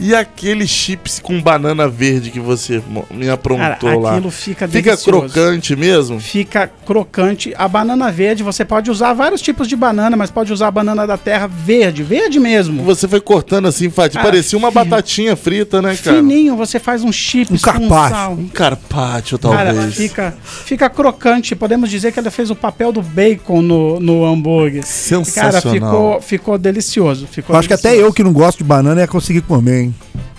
e 0.03 0.15
aquele 0.15 0.67
chips 0.67 1.21
com 1.21 1.41
banana 1.41 1.89
verde 1.89 2.31
que 2.31 2.41
você 2.41 2.83
me 3.11 3.29
aprontou 3.31 3.89
Cara, 3.91 3.99
lá? 3.99 4.13
aquilo 4.17 4.31
fica 4.31 4.67
Fica 4.67 4.91
delicioso. 4.91 5.05
crocante 5.33 5.77
mesmo? 5.77 6.19
Fica 6.21 6.71
crocante. 6.85 7.55
A 7.57 7.69
banana 7.69 8.11
verde, 8.11 8.43
você 8.43 8.65
pode 8.65 8.91
usar 8.91 9.13
vários 9.13 9.41
tipos 9.41 9.69
de 9.69 9.77
banana, 9.77 10.17
mas 10.17 10.31
pode 10.31 10.53
usar 10.53 10.69
a 10.69 10.71
banana 10.71 11.07
da 11.07 11.17
terra 11.17 11.47
verde, 11.47 12.03
verde 12.03 12.41
mesmo. 12.41 12.83
Você 12.83 13.07
foi 13.07 13.21
cortando 13.21 13.69
assim, 13.69 13.89
Fati, 13.91 14.15
Cara, 14.17 14.27
parecia 14.27 14.59
uma 14.59 14.71
batatinha 14.71 15.37
frita, 15.37 15.81
né, 15.81 15.97
cara? 15.97 16.17
Fininho, 16.17 16.57
você 16.57 16.79
faz 16.81 17.05
um 17.05 17.13
chips 17.13 17.61
Um 17.61 17.65
carpaccio. 17.65 18.31
Um 18.33 18.49
carpaccio, 18.49 19.39
Cara, 19.39 19.73
talvez. 19.73 19.95
fica, 19.95 20.35
fica 20.43 20.91
crocante. 20.91 21.55
Podemos 21.55 21.89
dizer 21.89 22.11
que 22.13 22.19
ela 22.19 22.31
fez 22.31 22.51
o 22.51 22.57
papel 22.57 22.91
do 22.91 23.01
bacon 23.03 23.63
no, 23.63 24.01
no 24.01 24.25
hambúrguer. 24.25 24.83
Cara, 24.83 24.87
Sensacional. 24.93 25.73
ficou, 25.73 26.21
ficou 26.21 26.59
delicioso. 26.59 27.27
Ficou 27.29 27.55
Eu 27.55 27.59
acho 27.61 27.69
que 27.69 27.75
até 27.75 27.91
delicioso. 27.91 28.09
eu 28.11 28.13
que 28.13 28.25
não 28.25 28.33
gosto 28.33 28.59
de 28.59 28.65
banana 28.65 29.01
ia 29.01 29.07
conseguir 29.07 29.43
comer, 29.43 29.83
hein? 29.83 29.92
listening. 29.93 30.32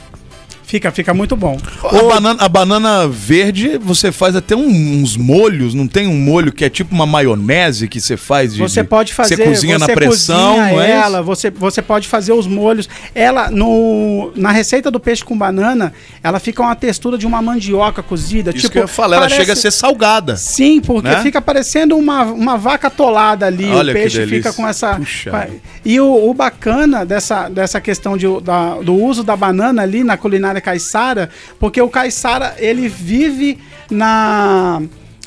Fica, 0.66 0.92
fica 0.92 1.14
muito 1.14 1.36
bom. 1.36 1.58
A 1.84 2.02
banana, 2.04 2.44
a 2.44 2.50
banana 2.50 3.08
verde, 3.08 3.78
você 3.78 4.12
faz 4.12 4.36
até 4.36 4.56
uns 4.56 5.16
molhos, 5.18 5.74
não 5.74 5.88
tem 5.88 6.08
um 6.08 6.16
molho 6.18 6.52
que 6.52 6.66
é 6.66 6.70
tipo 6.70 6.96
uma 6.96 7.06
maionese 7.06 7.88
que 7.88 8.00
você 8.02 8.18
faz 8.18 8.54
de. 8.54 8.60
Você 8.60 8.82
de- 8.82 8.88
pode 8.88 9.14
fazer, 9.14 9.36
Você 9.36 9.44
cozinha 9.44 9.78
na 9.78 9.86
pressão, 9.88 10.56
cozinha 10.56 10.82
é 10.84 10.90
ela, 10.92 11.22
você, 11.22 11.52
você 11.52 11.82
pode 11.82 12.08
fazer 12.08 12.34
os 12.34 12.48
molhos. 12.48 12.88
Ela, 13.14 13.52
no, 13.52 14.32
na 14.36 14.52
receita 14.52 14.90
do 14.90 15.00
peixe 15.00 15.24
com 15.24 15.38
banana, 15.38 15.94
ela 16.24 16.40
fica 16.40 16.62
uma 16.64 16.76
textura 16.76 17.18
de 17.18 17.28
uma 17.28 17.42
mandioca 17.42 18.02
cozida. 18.02 18.50
Isso 18.52 18.60
tipo, 18.62 18.72
que 18.72 18.78
eu 18.80 18.84
ia 18.84 18.88
falar, 18.88 19.18
ela 19.18 19.26
parece- 19.26 19.42
chega 19.42 19.54
a 19.54 19.56
ser 19.56 19.72
salgada. 19.72 20.36
Sim, 20.38 20.82
porque 20.82 21.08
Né? 21.10 21.22
fica 21.22 21.42
parecendo 21.42 21.96
uma, 21.98 22.24
uma 22.24 22.58
vaca 22.58 22.88
atolada 22.88 23.46
ali. 23.46 23.70
Olha 23.70 23.92
o 23.92 23.94
peixe 23.96 24.26
fica 24.28 24.52
com 24.54 24.68
essa. 24.68 24.96
Puxa. 24.96 25.50
E 25.86 26.00
o, 26.00 26.30
o 26.30 26.34
bacana 26.34 27.06
dessa, 27.06 27.50
dessa 27.50 27.80
questão 27.82 28.18
de, 28.18 28.26
da- 28.42 28.76
do 28.76 28.96
uso 28.96 29.24
da 29.24 29.36
banana 29.36 29.82
ali 29.82 30.04
na 30.04 30.16
culinária 30.18 30.53
caiçara, 30.62 31.30
porque 31.60 31.82
o 31.82 31.90
caiçara 31.90 32.56
ele 32.58 32.88
vive 32.88 33.58
na. 33.90 34.82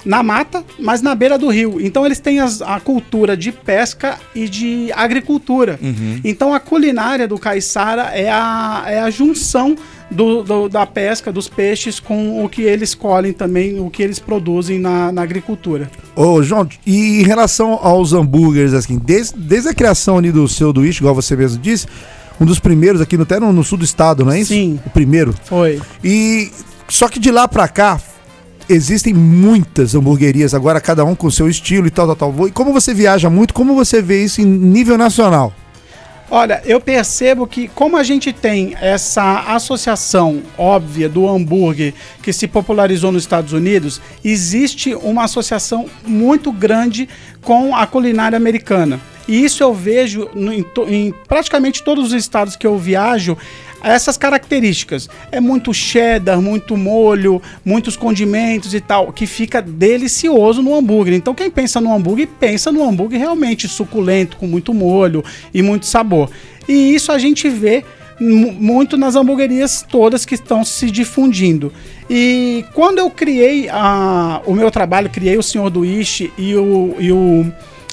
Na 0.04 0.22
mata, 0.22 0.62
mas 0.78 1.02
na 1.02 1.16
beira 1.16 1.36
do 1.36 1.48
rio. 1.48 1.80
Então 1.80 2.06
eles 2.06 2.20
têm 2.20 2.38
as- 2.38 2.62
a 2.62 2.78
cultura 2.78 3.36
de 3.36 3.50
pesca 3.50 4.16
e 4.36 4.48
de 4.48 4.88
agricultura. 4.94 5.80
Uhum. 5.82 6.20
Então 6.22 6.54
a 6.54 6.60
culinária 6.60 7.26
do 7.26 7.36
caiçara 7.36 8.12
é 8.14 8.30
a, 8.30 8.84
é 8.86 9.00
a 9.00 9.10
junção 9.10 9.74
do, 10.08 10.44
do- 10.44 10.68
da 10.68 10.86
pesca, 10.86 11.32
dos 11.32 11.48
peixes, 11.48 11.98
com 11.98 12.44
o 12.44 12.48
que 12.48 12.62
eles 12.62 12.94
colhem 12.94 13.32
também, 13.32 13.80
o 13.80 13.90
que 13.90 14.00
eles 14.00 14.20
produzem 14.20 14.78
na, 14.78 15.10
na 15.10 15.22
agricultura. 15.22 15.90
Ô, 16.14 16.40
João, 16.40 16.68
e 16.86 17.22
em 17.22 17.24
relação 17.24 17.72
aos 17.82 18.12
hambúrgueres, 18.12 18.74
assim, 18.74 18.98
desde, 19.04 19.36
desde 19.36 19.70
a 19.70 19.74
criação 19.74 20.18
ali 20.18 20.30
do 20.30 20.46
seu 20.46 20.72
do 20.72 20.86
Ish, 20.86 20.98
igual 20.98 21.16
você 21.16 21.34
mesmo 21.34 21.60
disse, 21.60 21.88
um 22.40 22.44
dos 22.44 22.58
primeiros 22.58 23.00
aqui 23.00 23.16
no, 23.16 23.22
até 23.22 23.40
no, 23.40 23.52
no 23.52 23.64
sul 23.64 23.78
do 23.78 23.84
estado, 23.84 24.24
não 24.24 24.32
é 24.32 24.40
isso? 24.40 24.52
Sim. 24.52 24.80
O 24.84 24.90
primeiro. 24.90 25.34
Foi. 25.44 25.80
E 26.02 26.50
só 26.88 27.08
que 27.08 27.18
de 27.18 27.30
lá 27.30 27.48
pra 27.48 27.68
cá 27.68 28.00
existem 28.68 29.14
muitas 29.14 29.94
hamburguerias 29.94 30.54
agora, 30.54 30.80
cada 30.80 31.04
um 31.04 31.14
com 31.14 31.30
seu 31.30 31.48
estilo 31.48 31.86
e 31.86 31.90
tal, 31.90 32.14
tal, 32.14 32.32
tal. 32.32 32.48
E 32.48 32.50
como 32.50 32.72
você 32.72 32.92
viaja 32.92 33.30
muito, 33.30 33.54
como 33.54 33.74
você 33.74 34.02
vê 34.02 34.24
isso 34.24 34.40
em 34.40 34.44
nível 34.44 34.98
nacional? 34.98 35.52
Olha, 36.28 36.60
eu 36.64 36.80
percebo 36.80 37.46
que 37.46 37.68
como 37.68 37.96
a 37.96 38.02
gente 38.02 38.32
tem 38.32 38.76
essa 38.80 39.44
associação 39.54 40.42
óbvia 40.58 41.08
do 41.08 41.28
hambúrguer 41.28 41.94
que 42.20 42.32
se 42.32 42.48
popularizou 42.48 43.12
nos 43.12 43.22
Estados 43.22 43.52
Unidos, 43.52 44.00
existe 44.24 44.92
uma 44.92 45.24
associação 45.24 45.86
muito 46.04 46.50
grande 46.50 47.08
com 47.42 47.76
a 47.76 47.86
culinária 47.86 48.36
americana. 48.36 49.00
E 49.28 49.44
isso 49.44 49.62
eu 49.62 49.74
vejo 49.74 50.28
no- 50.34 50.52
em, 50.52 50.64
em 50.88 51.14
praticamente 51.26 51.82
todos 51.82 52.06
os 52.06 52.12
estados 52.12 52.54
que 52.56 52.66
eu 52.66 52.78
viajo, 52.78 53.36
essas 53.82 54.16
características. 54.16 55.08
É 55.30 55.40
muito 55.40 55.72
cheddar, 55.74 56.40
muito 56.40 56.76
molho, 56.76 57.40
muitos 57.64 57.96
condimentos 57.96 58.74
e 58.74 58.80
tal, 58.80 59.12
que 59.12 59.26
fica 59.26 59.60
delicioso 59.62 60.62
no 60.62 60.74
hambúrguer. 60.74 61.14
Então 61.14 61.34
quem 61.34 61.50
pensa 61.50 61.80
no 61.80 61.92
hambúrguer, 61.92 62.28
pensa 62.40 62.70
no 62.72 62.82
hambúrguer 62.82 63.18
realmente 63.18 63.68
suculento, 63.68 64.36
com 64.36 64.46
muito 64.46 64.72
molho 64.74 65.24
e 65.52 65.62
muito 65.62 65.86
sabor. 65.86 66.30
E 66.68 66.94
isso 66.94 67.12
a 67.12 67.18
gente 67.18 67.48
vê 67.48 67.84
mu- 68.18 68.52
muito 68.52 68.96
nas 68.96 69.14
hamburguerias 69.14 69.84
todas 69.88 70.24
que 70.24 70.34
estão 70.34 70.64
se 70.64 70.90
difundindo. 70.90 71.72
E 72.08 72.64
quando 72.72 72.98
eu 72.98 73.10
criei 73.10 73.68
a- 73.68 74.40
o 74.46 74.54
meu 74.54 74.70
trabalho, 74.70 75.10
criei 75.10 75.36
o 75.36 75.42
Senhor 75.42 75.68
do 75.70 75.84
Ishi 75.84 76.32
e 76.38 76.54
o, 76.56 76.96
e 76.98 77.12
o, 77.12 77.46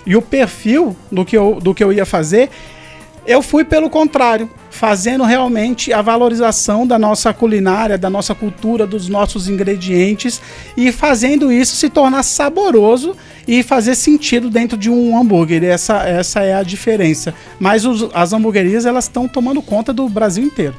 e 0.06 0.16
o 0.16 0.22
perfil 0.22 0.96
do 1.12 1.24
que, 1.26 1.38
eu, 1.38 1.60
do 1.62 1.74
que 1.74 1.84
eu 1.84 1.92
ia 1.94 2.06
fazer, 2.06 2.50
eu 3.26 3.42
fui 3.42 3.64
pelo 3.64 3.90
contrário, 3.90 4.50
fazendo 4.70 5.24
realmente 5.24 5.94
a 5.94 6.02
valorização 6.02 6.86
da 6.86 7.00
nossa 7.00 7.34
culinária, 7.34 7.98
da 7.98 8.10
nossa 8.10 8.36
cultura, 8.36 8.86
dos 8.86 9.08
nossos 9.08 9.48
ingredientes 9.48 10.42
e 10.76 10.92
fazendo 10.92 11.50
isso 11.52 11.76
se 11.76 11.90
tornar 11.90 12.24
saboroso 12.24 13.16
e 13.48 13.64
fazer 13.64 13.96
sentido 13.96 14.50
dentro 14.50 14.78
de 14.78 14.90
um 14.90 15.18
hambúrguer. 15.18 15.64
Essa, 15.64 16.04
essa 16.04 16.42
é 16.42 16.54
a 16.56 16.64
diferença. 16.64 17.34
Mas 17.60 17.86
os- 17.86 18.10
as 18.14 18.34
hamburguerias 18.34 18.86
elas 18.86 19.06
estão 19.06 19.26
tomando 19.26 19.62
conta 19.62 19.94
do 19.94 20.10
Brasil 20.10 20.44
inteiro. 20.44 20.76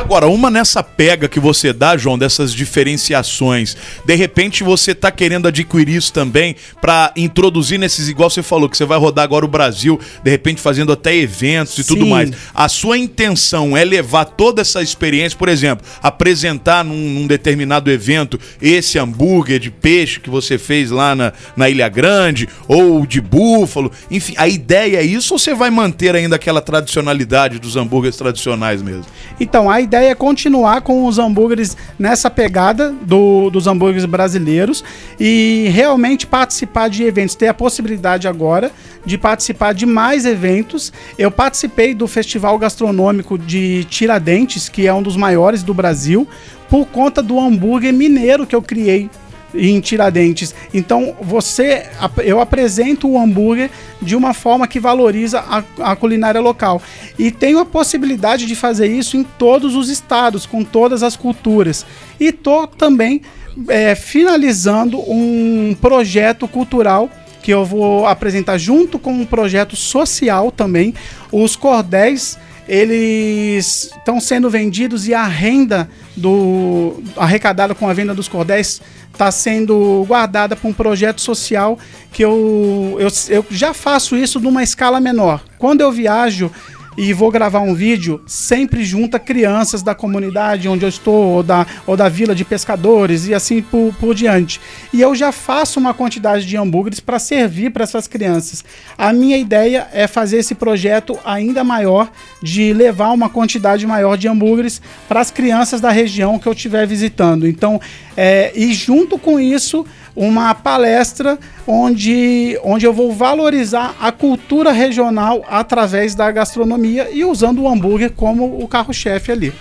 Agora, 0.00 0.26
uma 0.26 0.50
nessa 0.50 0.82
pega 0.82 1.28
que 1.28 1.38
você 1.38 1.72
dá, 1.72 1.96
João, 1.96 2.18
dessas 2.18 2.52
diferenciações, 2.52 3.76
de 4.04 4.14
repente 4.14 4.64
você 4.64 4.94
tá 4.94 5.10
querendo 5.10 5.46
adquirir 5.46 5.96
isso 5.96 6.12
também 6.12 6.56
pra 6.80 7.12
introduzir 7.14 7.78
nesses, 7.78 8.08
igual 8.08 8.30
você 8.30 8.42
falou, 8.42 8.68
que 8.68 8.76
você 8.76 8.86
vai 8.86 8.98
rodar 8.98 9.22
agora 9.22 9.44
o 9.44 9.48
Brasil, 9.48 10.00
de 10.24 10.30
repente 10.30 10.60
fazendo 10.60 10.90
até 10.90 11.14
eventos 11.14 11.78
e 11.78 11.84
tudo 11.84 12.04
Sim. 12.04 12.10
mais. 12.10 12.30
A 12.54 12.68
sua 12.68 12.98
intenção 12.98 13.76
é 13.76 13.84
levar 13.84 14.24
toda 14.24 14.62
essa 14.62 14.82
experiência, 14.82 15.38
por 15.38 15.48
exemplo, 15.48 15.86
apresentar 16.02 16.82
num, 16.82 17.10
num 17.10 17.26
determinado 17.26 17.90
evento 17.90 18.40
esse 18.60 18.98
hambúrguer 18.98 19.60
de 19.60 19.70
peixe 19.70 20.18
que 20.18 20.30
você 20.30 20.58
fez 20.58 20.90
lá 20.90 21.14
na, 21.14 21.32
na 21.54 21.68
Ilha 21.68 21.88
Grande, 21.88 22.48
ou 22.66 23.06
de 23.06 23.20
búfalo, 23.20 23.92
enfim, 24.10 24.34
a 24.38 24.48
ideia 24.48 24.96
é 24.96 25.04
isso 25.04 25.34
ou 25.34 25.38
você 25.38 25.54
vai 25.54 25.70
manter 25.70 26.16
ainda 26.16 26.36
aquela 26.36 26.60
tradicionalidade 26.60 27.58
dos 27.58 27.76
hambúrgueres 27.76 28.16
tradicionais 28.16 28.82
mesmo? 28.82 29.06
Então, 29.38 29.70
a 29.70 29.80
ideia 29.90 30.10
é 30.10 30.14
continuar 30.14 30.82
com 30.82 31.04
os 31.06 31.18
hambúrgueres 31.18 31.76
nessa 31.98 32.30
pegada 32.30 32.90
do- 33.02 33.50
dos 33.50 33.66
hambúrgueres 33.66 34.04
brasileiros 34.04 34.84
e 35.18 35.68
realmente 35.72 36.28
participar 36.28 36.88
de 36.88 37.02
eventos. 37.02 37.34
Ter 37.34 37.48
a 37.48 37.54
possibilidade 37.54 38.28
agora 38.28 38.70
de 39.04 39.18
participar 39.18 39.74
de 39.74 39.86
mais 39.86 40.24
eventos. 40.24 40.92
Eu 41.18 41.28
participei 41.30 41.92
do 41.92 42.06
Festival 42.06 42.56
Gastronômico 42.56 43.36
de 43.36 43.82
Tiradentes, 43.90 44.68
que 44.68 44.86
é 44.86 44.94
um 44.94 45.02
dos 45.02 45.16
maiores 45.16 45.64
do 45.64 45.74
Brasil, 45.74 46.26
por 46.68 46.86
conta 46.86 47.20
do 47.20 47.40
hambúrguer 47.40 47.92
mineiro 47.92 48.46
que 48.46 48.54
eu 48.54 48.62
criei 48.62 49.10
em 49.54 49.80
Tiradentes. 49.80 50.54
Então, 50.72 51.14
você, 51.20 51.86
eu 52.24 52.40
apresento 52.40 53.08
o 53.08 53.18
hambúrguer 53.18 53.70
de 54.00 54.16
uma 54.16 54.32
forma 54.32 54.66
que 54.66 54.80
valoriza 54.80 55.40
a, 55.40 55.62
a 55.92 55.96
culinária 55.96 56.40
local. 56.40 56.82
E 57.18 57.30
tenho 57.30 57.58
a 57.58 57.64
possibilidade 57.64 58.46
de 58.46 58.54
fazer 58.54 58.86
isso 58.86 59.16
em 59.16 59.24
todos 59.24 59.74
os 59.74 59.88
estados, 59.88 60.46
com 60.46 60.64
todas 60.64 61.02
as 61.02 61.16
culturas. 61.16 61.84
E 62.18 62.32
tô 62.32 62.66
também 62.66 63.22
é, 63.68 63.94
finalizando 63.94 64.98
um 64.98 65.76
projeto 65.80 66.46
cultural 66.46 67.10
que 67.42 67.52
eu 67.52 67.64
vou 67.64 68.06
apresentar 68.06 68.58
junto 68.58 68.98
com 68.98 69.12
um 69.12 69.24
projeto 69.24 69.74
social 69.74 70.50
também. 70.52 70.94
Os 71.32 71.56
cordéis 71.56 72.38
eles 72.70 73.90
estão 73.96 74.20
sendo 74.20 74.48
vendidos 74.48 75.08
e 75.08 75.12
a 75.12 75.26
renda 75.26 75.90
do 76.16 77.02
arrecadada 77.16 77.74
com 77.74 77.88
a 77.88 77.92
venda 77.92 78.14
dos 78.14 78.28
cordéis 78.28 78.80
está 79.12 79.28
sendo 79.32 80.04
guardada 80.06 80.54
para 80.54 80.70
um 80.70 80.72
projeto 80.72 81.20
social 81.20 81.76
que 82.12 82.24
eu, 82.24 82.96
eu, 83.00 83.08
eu 83.28 83.44
já 83.50 83.74
faço 83.74 84.16
isso 84.16 84.38
numa 84.38 84.62
escala 84.62 85.00
menor. 85.00 85.42
Quando 85.58 85.80
eu 85.80 85.90
viajo 85.90 86.48
e 86.96 87.12
vou 87.12 87.30
gravar 87.30 87.60
um 87.60 87.74
vídeo, 87.74 88.20
sempre 88.26 88.84
junta 88.84 89.18
crianças 89.18 89.82
da 89.82 89.94
comunidade 89.94 90.68
onde 90.68 90.84
eu 90.84 90.88
estou, 90.88 91.36
ou 91.36 91.42
da, 91.42 91.66
ou 91.86 91.96
da 91.96 92.08
vila 92.08 92.34
de 92.34 92.44
pescadores 92.44 93.26
e 93.26 93.34
assim 93.34 93.62
por, 93.62 93.94
por 93.98 94.14
diante. 94.14 94.60
E 94.92 95.00
eu 95.00 95.14
já 95.14 95.32
faço 95.32 95.78
uma 95.78 95.94
quantidade 95.94 96.44
de 96.46 96.56
hambúrgueres 96.56 97.00
para 97.00 97.18
servir 97.18 97.70
para 97.70 97.84
essas 97.84 98.06
crianças. 98.06 98.64
A 98.98 99.12
minha 99.12 99.38
ideia 99.38 99.88
é 99.92 100.06
fazer 100.06 100.38
esse 100.38 100.54
projeto 100.54 101.18
ainda 101.24 101.62
maior, 101.62 102.10
de 102.42 102.72
levar 102.72 103.10
uma 103.10 103.28
quantidade 103.28 103.86
maior 103.86 104.16
de 104.16 104.28
hambúrgueres 104.28 104.80
para 105.08 105.20
as 105.20 105.30
crianças 105.30 105.80
da 105.80 105.90
região 105.90 106.38
que 106.38 106.46
eu 106.46 106.52
estiver 106.52 106.86
visitando. 106.86 107.46
Então, 107.46 107.80
é, 108.16 108.52
e 108.54 108.72
junto 108.72 109.18
com 109.18 109.38
isso, 109.38 109.86
uma 110.14 110.54
palestra 110.54 111.38
onde, 111.66 112.58
onde 112.62 112.86
eu 112.86 112.92
vou 112.92 113.12
valorizar 113.12 113.94
a 114.00 114.10
cultura 114.10 114.72
regional 114.72 115.44
através 115.48 116.14
da 116.14 116.30
gastronomia 116.30 117.08
e 117.12 117.24
usando 117.24 117.62
o 117.62 117.68
hambúrguer 117.68 118.12
como 118.12 118.62
o 118.62 118.68
carro-chefe 118.68 119.32
ali. 119.32 119.52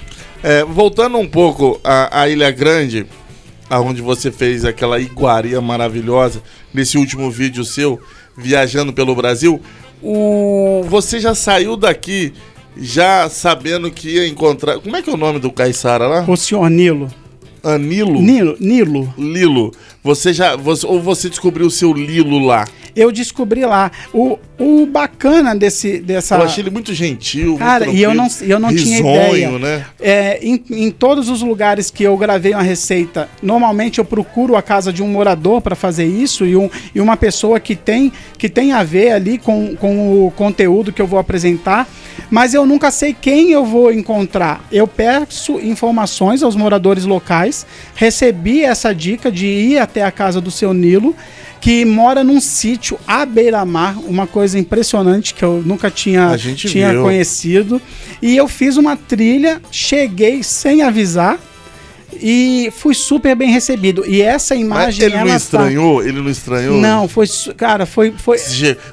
É, 0.43 0.63
voltando 0.63 1.17
um 1.17 1.27
pouco 1.27 1.79
à, 1.83 2.21
à 2.21 2.29
Ilha 2.29 2.49
Grande, 2.51 3.05
aonde 3.69 4.01
você 4.01 4.31
fez 4.31 4.65
aquela 4.65 4.99
iguaria 4.99 5.61
maravilhosa, 5.61 6.41
nesse 6.73 6.97
último 6.97 7.29
vídeo 7.29 7.63
seu, 7.63 7.99
viajando 8.37 8.93
pelo 8.93 9.15
Brasil, 9.15 9.61
o... 10.01 10.81
você 10.87 11.19
já 11.19 11.35
saiu 11.35 11.75
daqui 11.75 12.33
já 12.77 13.29
sabendo 13.29 13.91
que 13.91 14.09
ia 14.09 14.27
encontrar. 14.27 14.79
Como 14.79 14.95
é 14.95 15.01
que 15.01 15.09
é 15.09 15.13
o 15.13 15.17
nome 15.17 15.39
do 15.39 15.51
Caissara 15.51 16.07
lá? 16.07 16.25
O 16.27 16.37
senhor 16.37 16.69
Nilo. 16.69 17.11
Anilo? 17.63 18.21
Nilo. 18.21 18.55
Nilo. 18.59 19.13
Lilo. 19.17 19.71
Você 20.03 20.33
já. 20.33 20.55
Você, 20.55 20.85
ou 20.85 21.01
você 21.01 21.29
descobriu 21.29 21.67
o 21.67 21.71
seu 21.71 21.93
Lilo 21.93 22.39
lá? 22.39 22.65
Eu 22.95 23.11
descobri 23.11 23.65
lá. 23.65 23.91
O, 24.13 24.37
o 24.57 24.85
bacana 24.85 25.55
desse, 25.55 25.99
dessa. 25.99 26.35
Eu 26.35 26.43
achei 26.43 26.63
ele 26.63 26.69
muito 26.69 26.93
gentil. 26.93 27.57
Cara, 27.57 27.85
muito 27.85 27.97
e 27.97 28.03
eu 28.03 28.13
não, 28.13 28.27
eu 28.41 28.59
não 28.59 28.69
tinha 28.69 28.97
risonho, 28.97 29.57
ideia. 29.57 29.59
né? 29.59 29.85
É, 29.99 30.39
em, 30.41 30.63
em 30.69 30.91
todos 30.91 31.29
os 31.29 31.41
lugares 31.41 31.89
que 31.89 32.03
eu 32.03 32.17
gravei 32.17 32.53
uma 32.53 32.61
receita, 32.63 33.29
normalmente 33.41 33.99
eu 33.99 34.05
procuro 34.05 34.55
a 34.55 34.61
casa 34.61 34.91
de 34.91 35.03
um 35.03 35.07
morador 35.07 35.61
para 35.61 35.75
fazer 35.75 36.05
isso 36.05 36.45
e, 36.45 36.55
um, 36.55 36.69
e 36.93 36.99
uma 36.99 37.15
pessoa 37.15 37.59
que 37.59 37.75
tem, 37.75 38.11
que 38.37 38.49
tem 38.49 38.71
a 38.71 38.83
ver 38.83 39.11
ali 39.11 39.37
com, 39.37 39.75
com 39.75 40.25
o 40.25 40.31
conteúdo 40.31 40.91
que 40.91 41.01
eu 41.01 41.07
vou 41.07 41.19
apresentar, 41.19 41.87
mas 42.29 42.53
eu 42.53 42.65
nunca 42.65 42.91
sei 42.91 43.13
quem 43.13 43.51
eu 43.51 43.65
vou 43.65 43.91
encontrar. 43.91 44.65
Eu 44.71 44.87
peço 44.87 45.59
informações 45.59 46.43
aos 46.43 46.55
moradores 46.55 47.05
locais, 47.05 47.65
recebi 47.95 48.63
essa 48.63 48.93
dica 48.93 49.31
de 49.31 49.45
ir 49.45 49.77
até 49.89 50.03
a 50.03 50.11
casa 50.11 50.39
do 50.39 50.51
seu 50.51 50.73
Nilo 50.73 51.15
que 51.59 51.83
mora 51.83 52.23
num 52.23 52.39
sítio 52.39 52.97
à 53.05 53.25
beira-mar, 53.25 53.97
uma 54.05 54.25
coisa 54.25 54.57
impressionante 54.57 55.33
que 55.33 55.43
eu 55.43 55.61
nunca 55.65 55.91
tinha, 55.91 56.37
tinha 56.37 56.91
viu. 56.91 57.03
conhecido. 57.03 57.81
E 58.21 58.37
eu 58.37 58.47
fiz 58.47 58.77
uma 58.77 58.95
trilha, 58.95 59.61
cheguei 59.69 60.41
sem 60.41 60.81
avisar 60.81 61.37
e 62.21 62.71
fui 62.71 62.93
super 62.93 63.35
bem 63.35 63.51
recebido. 63.51 64.05
E 64.05 64.21
essa 64.21 64.53
Mas 64.55 64.63
imagem 64.63 65.05
ele 65.05 65.17
não 65.17 65.27
tá- 65.27 65.35
estranhou? 65.35 66.03
Ele 66.03 66.21
não 66.21 66.29
estranhou? 66.29 66.77
Não, 66.77 67.07
foi, 67.07 67.27
cara, 67.55 67.85
foi 67.85 68.13
foi 68.17 68.37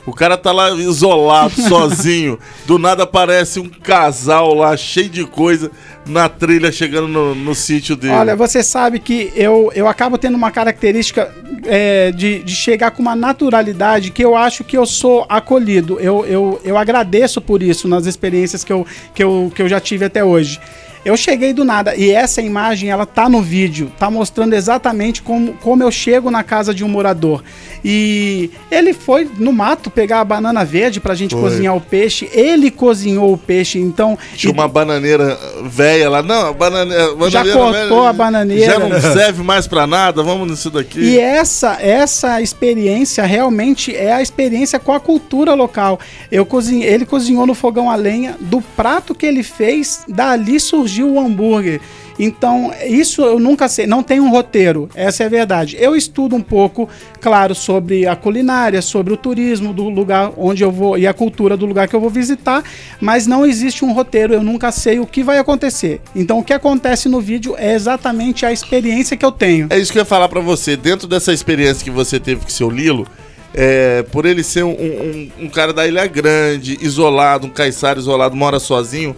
O 0.06 0.12
cara 0.12 0.37
tá 0.37 0.52
lá 0.52 0.71
isolado, 0.71 1.54
sozinho. 1.68 2.38
Do 2.66 2.78
nada 2.78 3.02
aparece 3.02 3.59
um 3.61 3.68
casal 3.68 4.54
lá, 4.54 4.76
cheio 4.76 5.09
de 5.09 5.25
coisa, 5.25 5.71
na 6.06 6.28
trilha, 6.28 6.71
chegando 6.71 7.09
no, 7.09 7.35
no 7.35 7.54
sítio 7.54 7.97
dele. 7.97 8.14
Olha, 8.14 8.37
você 8.37 8.62
sabe 8.62 8.99
que 8.99 9.33
eu, 9.35 9.71
eu 9.75 9.88
acabo 9.88 10.16
tendo 10.16 10.37
uma 10.37 10.50
característica 10.50 11.33
é, 11.64 12.12
de, 12.12 12.42
de 12.42 12.54
chegar 12.54 12.90
com 12.92 13.02
uma 13.02 13.16
naturalidade 13.16 14.11
que 14.11 14.25
eu 14.25 14.37
acho 14.37 14.64
que 14.64 14.76
eu 14.76 14.87
sou 14.87 15.26
acolhido. 15.28 15.99
Eu, 16.00 16.25
eu, 16.25 16.61
eu 16.64 16.76
agradeço 16.76 17.40
por 17.40 17.62
isso 17.62 17.88
nas 17.88 18.06
experiências 18.06 18.62
que 18.62 18.73
eu, 18.73 18.87
que, 19.14 19.23
eu, 19.23 19.52
que 19.54 19.62
eu 19.62 19.68
já 19.68 19.80
tive 19.80 20.04
até 20.04 20.25
hoje. 20.25 20.61
Eu 21.06 21.16
cheguei 21.16 21.52
do 21.52 21.64
nada 21.64 21.94
e 21.94 22.10
essa 22.10 22.42
imagem 22.42 22.90
ela 22.90 23.06
tá 23.06 23.28
no 23.28 23.40
vídeo, 23.40 23.92
tá 23.96 24.10
mostrando 24.10 24.54
exatamente 24.54 25.22
como, 25.22 25.52
como 25.62 25.80
eu 25.80 25.90
chego 25.92 26.32
na 26.32 26.42
casa 26.42 26.75
de 26.75 26.82
um 26.82 26.88
morador. 26.88 27.44
E 27.84 28.50
ele 28.72 28.92
foi 28.92 29.30
no 29.38 29.52
mato 29.52 29.88
pegar 29.88 30.18
a 30.20 30.25
banana 30.25 30.64
verde 30.64 30.98
pra 30.98 31.14
gente 31.14 31.30
Foi. 31.36 31.42
cozinhar 31.42 31.76
o 31.76 31.80
peixe. 31.80 32.28
Ele 32.32 32.72
cozinhou 32.72 33.32
o 33.32 33.38
peixe, 33.38 33.78
então 33.78 34.18
Tinha 34.34 34.50
e- 34.50 34.52
uma 34.52 34.66
bananeira 34.66 35.38
velha 35.62 36.10
lá. 36.10 36.22
Não, 36.25 36.48
a 36.48 36.52
bananeira, 36.52 37.04
Já 37.30 37.44
bananeira 37.44 37.52
cortou 37.60 37.98
velha, 37.98 38.08
a 38.08 38.12
bananeira. 38.12 38.66
Já 38.72 38.78
não 38.80 39.00
serve 39.00 39.44
mais 39.44 39.68
pra 39.68 39.86
nada, 39.86 40.25
vamos 40.25 40.50
nisso 40.50 40.70
daqui. 40.70 40.98
E 40.98 41.20
essa 41.20 41.76
essa 41.80 42.42
experiência 42.42 43.25
realmente 43.25 43.94
é 43.94 44.12
a 44.12 44.20
experiência 44.20 44.80
com 44.80 44.92
a 44.92 44.98
cultura 44.98 45.54
local. 45.54 46.00
Eu 46.32 46.44
cozinhei, 46.44 46.88
ele 46.92 47.06
cozinhou 47.06 47.46
no 47.46 47.54
fogão 47.54 47.88
a 47.88 47.94
lenha, 47.94 48.34
do 48.40 48.60
prato 48.60 49.14
que 49.14 49.25
ele 49.25 49.44
fez, 49.44 50.00
dali 50.08 50.58
surgiu 50.58 50.95
o 51.02 51.18
hambúrguer. 51.20 51.80
Então, 52.18 52.72
isso 52.86 53.20
eu 53.22 53.38
nunca 53.38 53.68
sei, 53.68 53.86
não 53.86 54.02
tem 54.02 54.20
um 54.20 54.30
roteiro, 54.30 54.88
essa 54.94 55.22
é 55.22 55.26
a 55.26 55.28
verdade. 55.28 55.76
Eu 55.78 55.94
estudo 55.94 56.34
um 56.34 56.40
pouco, 56.40 56.88
claro, 57.20 57.54
sobre 57.54 58.06
a 58.06 58.16
culinária, 58.16 58.80
sobre 58.80 59.12
o 59.12 59.18
turismo 59.18 59.74
do 59.74 59.86
lugar 59.90 60.32
onde 60.38 60.64
eu 60.64 60.72
vou 60.72 60.96
e 60.96 61.06
a 61.06 61.12
cultura 61.12 61.58
do 61.58 61.66
lugar 61.66 61.86
que 61.88 61.94
eu 61.94 62.00
vou 62.00 62.08
visitar, 62.08 62.64
mas 63.02 63.26
não 63.26 63.44
existe 63.44 63.85
um 63.85 63.92
roteiro, 63.92 64.32
eu 64.32 64.42
nunca 64.42 64.72
sei 64.72 64.98
o 64.98 65.06
que 65.06 65.22
vai 65.22 65.37
acontecer. 65.37 66.00
Então, 66.14 66.38
o 66.38 66.42
que 66.42 66.54
acontece 66.54 67.06
no 67.06 67.20
vídeo 67.20 67.54
é 67.59 67.74
exatamente 67.74 68.46
a 68.46 68.52
experiência 68.52 69.14
que 69.14 69.24
eu 69.24 69.32
tenho. 69.32 69.66
É 69.68 69.78
isso 69.78 69.92
que 69.92 69.98
eu 69.98 70.02
ia 70.02 70.06
falar 70.06 70.30
pra 70.30 70.40
você. 70.40 70.74
Dentro 70.74 71.06
dessa 71.06 71.35
experiência 71.35 71.85
que 71.85 71.90
você 71.90 72.18
teve 72.18 72.40
com 72.44 72.48
seu 72.48 72.70
Lilo, 72.70 73.06
é, 73.54 74.02
por 74.11 74.24
ele 74.24 74.42
ser 74.42 74.64
um, 74.64 74.70
um- 74.70 75.30
um 75.40 75.48
cara 75.50 75.72
da 75.74 75.87
Ilha 75.87 76.06
Grande, 76.06 76.78
isolado, 76.80 77.46
um 77.46 77.50
caiçara 77.50 77.98
isolado, 77.98 78.35
mora 78.35 78.59
sozinho, 78.59 79.14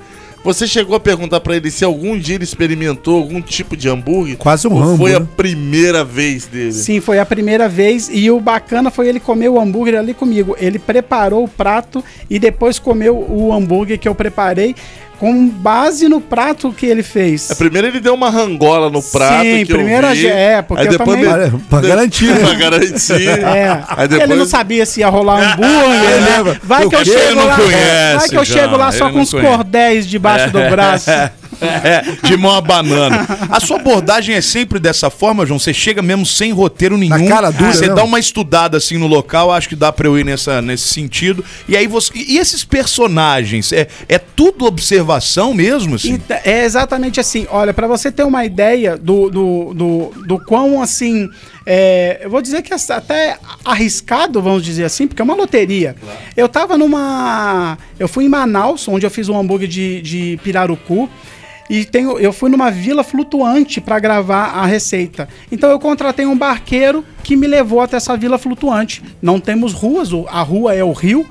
você 0.48 0.66
chegou 0.66 0.96
a 0.96 1.00
perguntar 1.00 1.40
pra 1.40 1.54
ele 1.54 1.70
se 1.70 1.84
algum 1.84 2.18
dia 2.18 2.37
ele 2.37 2.44
experimentou 2.44 3.18
algum 3.18 3.42
tipo 3.42 3.76
de 3.76 3.87
hambúrguer? 3.87 4.34
Quase 4.38 4.66
um 4.66 4.72
Ou 4.72 4.80
Rambo, 4.80 4.96
foi 4.96 5.14
a 5.14 5.20
primeira 5.20 6.02
vez 6.02 6.46
dele? 6.46 6.72
Sim, 6.72 7.00
foi 7.00 7.18
a 7.18 7.26
primeira 7.26 7.68
vez 7.68 8.08
e 8.11 8.30
o 8.30 8.40
bacana 8.40 8.90
foi 8.90 9.08
ele 9.08 9.20
comer 9.20 9.50
o 9.50 9.61
hambúrguer 9.61 9.98
ali 9.98 10.14
comigo. 10.14 10.56
Ele 10.58 10.78
preparou 10.78 11.44
o 11.44 11.48
prato 11.48 12.02
e 12.30 12.38
depois 12.38 12.78
comeu 12.78 13.14
o 13.28 13.52
hambúrguer 13.52 13.98
que 13.98 14.08
eu 14.08 14.14
preparei 14.14 14.74
com 15.18 15.48
base 15.48 16.09
no 16.09 16.20
prato 16.20 16.72
que 16.72 16.87
ele 16.87 17.02
fez. 17.02 17.50
É, 17.50 17.54
primeiro 17.54 17.88
ele 17.88 18.00
deu 18.00 18.14
uma 18.14 18.31
rangola 18.31 18.88
no 18.88 19.02
prato 19.02 19.42
Sim, 19.42 19.64
que 19.66 19.72
primeiro 19.72 20.07
eu 20.07 20.11
a 20.11 20.14
vi. 20.14 20.26
é, 20.26 20.62
porque 20.62 20.81
aí 20.83 20.87
eu 20.87 20.92
depois 20.98 21.20
também- 21.20 21.44
de- 21.44 21.50
Pra- 21.50 21.61
pra 21.68 21.81
de- 21.81 21.88
garantir, 21.88 22.26
né? 22.26 22.40
pra 22.40 22.54
garantir. 22.54 23.28
É, 23.38 23.83
Aí 23.88 24.09
depois... 24.09 24.31
ele 24.31 24.38
não 24.38 24.46
sabia 24.46 24.87
se 24.87 25.00
ia 25.00 25.09
rolar 25.09 25.52
hambúrguer, 25.54 26.20
né? 26.52 26.61
Vai 26.62 26.88
que 26.88 26.94
eu 26.96 27.04
chego 27.04 27.44
lá, 27.44 27.57
conhece, 27.57 28.16
vai 28.18 28.28
que 28.28 28.37
eu 28.37 28.44
chego 28.44 28.76
lá 28.76 28.92
só 28.92 29.04
ele 29.07 29.14
com 29.14 29.20
os 29.22 29.31
conhece. 29.31 29.48
cordéis 29.57 30.07
debaixo 30.07 30.50
do 30.50 30.59
braço. 30.70 31.11
É, 31.60 32.02
de 32.26 32.36
mão 32.36 32.52
a 32.52 32.60
banana. 32.60 33.26
A 33.50 33.60
sua 33.60 33.76
abordagem 33.78 34.34
é 34.34 34.40
sempre 34.40 34.78
dessa 34.78 35.10
forma, 35.10 35.44
João? 35.44 35.58
Você 35.58 35.74
chega 35.74 36.00
mesmo 36.00 36.24
sem 36.24 36.52
roteiro 36.52 36.96
nenhum. 36.96 37.28
cara 37.28 37.50
dura, 37.50 37.72
Você 37.72 37.88
né? 37.88 37.94
dá 37.94 38.04
uma 38.04 38.18
estudada 38.18 38.76
assim 38.76 38.96
no 38.96 39.06
local, 39.06 39.50
acho 39.52 39.68
que 39.68 39.76
dá 39.76 39.92
pra 39.92 40.06
eu 40.06 40.18
ir 40.18 40.24
nessa, 40.24 40.62
nesse 40.62 40.88
sentido. 40.88 41.44
E 41.68 41.76
aí 41.76 41.86
você. 41.86 42.12
E 42.14 42.38
esses 42.38 42.64
personagens? 42.64 43.72
É, 43.72 43.88
é 44.08 44.18
tudo 44.18 44.66
observação 44.66 45.52
mesmo, 45.54 45.96
assim? 45.96 46.12
Então, 46.12 46.36
é 46.44 46.64
exatamente 46.64 47.18
assim. 47.20 47.46
Olha, 47.50 47.74
pra 47.74 47.86
você 47.86 48.10
ter 48.10 48.22
uma 48.24 48.44
ideia 48.44 48.96
do, 48.96 49.28
do, 49.30 49.74
do, 49.74 50.12
do 50.26 50.38
quão 50.44 50.80
assim. 50.82 51.28
é, 51.66 52.20
eu 52.22 52.30
vou 52.30 52.40
dizer 52.40 52.62
que 52.62 52.72
é 52.72 52.76
até 52.90 53.38
arriscado, 53.64 54.40
vamos 54.40 54.64
dizer 54.64 54.84
assim, 54.84 55.06
porque 55.06 55.20
é 55.20 55.24
uma 55.24 55.34
loteria. 55.34 55.96
Eu 56.36 56.48
tava 56.48 56.78
numa. 56.78 57.76
Eu 57.98 58.08
fui 58.08 58.24
em 58.24 58.28
Manaus, 58.28 58.86
onde 58.88 59.04
eu 59.04 59.10
fiz 59.10 59.28
um 59.28 59.38
hambúrguer 59.38 59.68
de, 59.68 60.00
de 60.02 60.40
pirarucu. 60.42 61.08
E 61.68 61.85
tenho, 61.85 62.18
eu 62.18 62.33
fui 62.33 62.48
numa 62.50 62.70
vila 62.70 63.04
flutuante 63.04 63.81
para 63.81 63.98
gravar 63.98 64.46
a 64.54 64.64
receita. 64.64 65.28
Então 65.52 65.70
eu 65.70 65.78
contratei 65.78 66.24
um 66.24 66.37
barqueiro 66.37 67.04
que 67.22 67.37
me 67.37 67.46
levou 67.46 67.81
até 67.81 67.96
essa 67.96 68.16
vila 68.16 68.38
flutuante. 68.38 69.02
Não 69.20 69.38
temos 69.38 69.72
ruas, 69.72 70.09
a 70.28 70.42
rua 70.42 70.74
é 70.74 70.83
o 70.83 70.92
rio. 70.92 71.26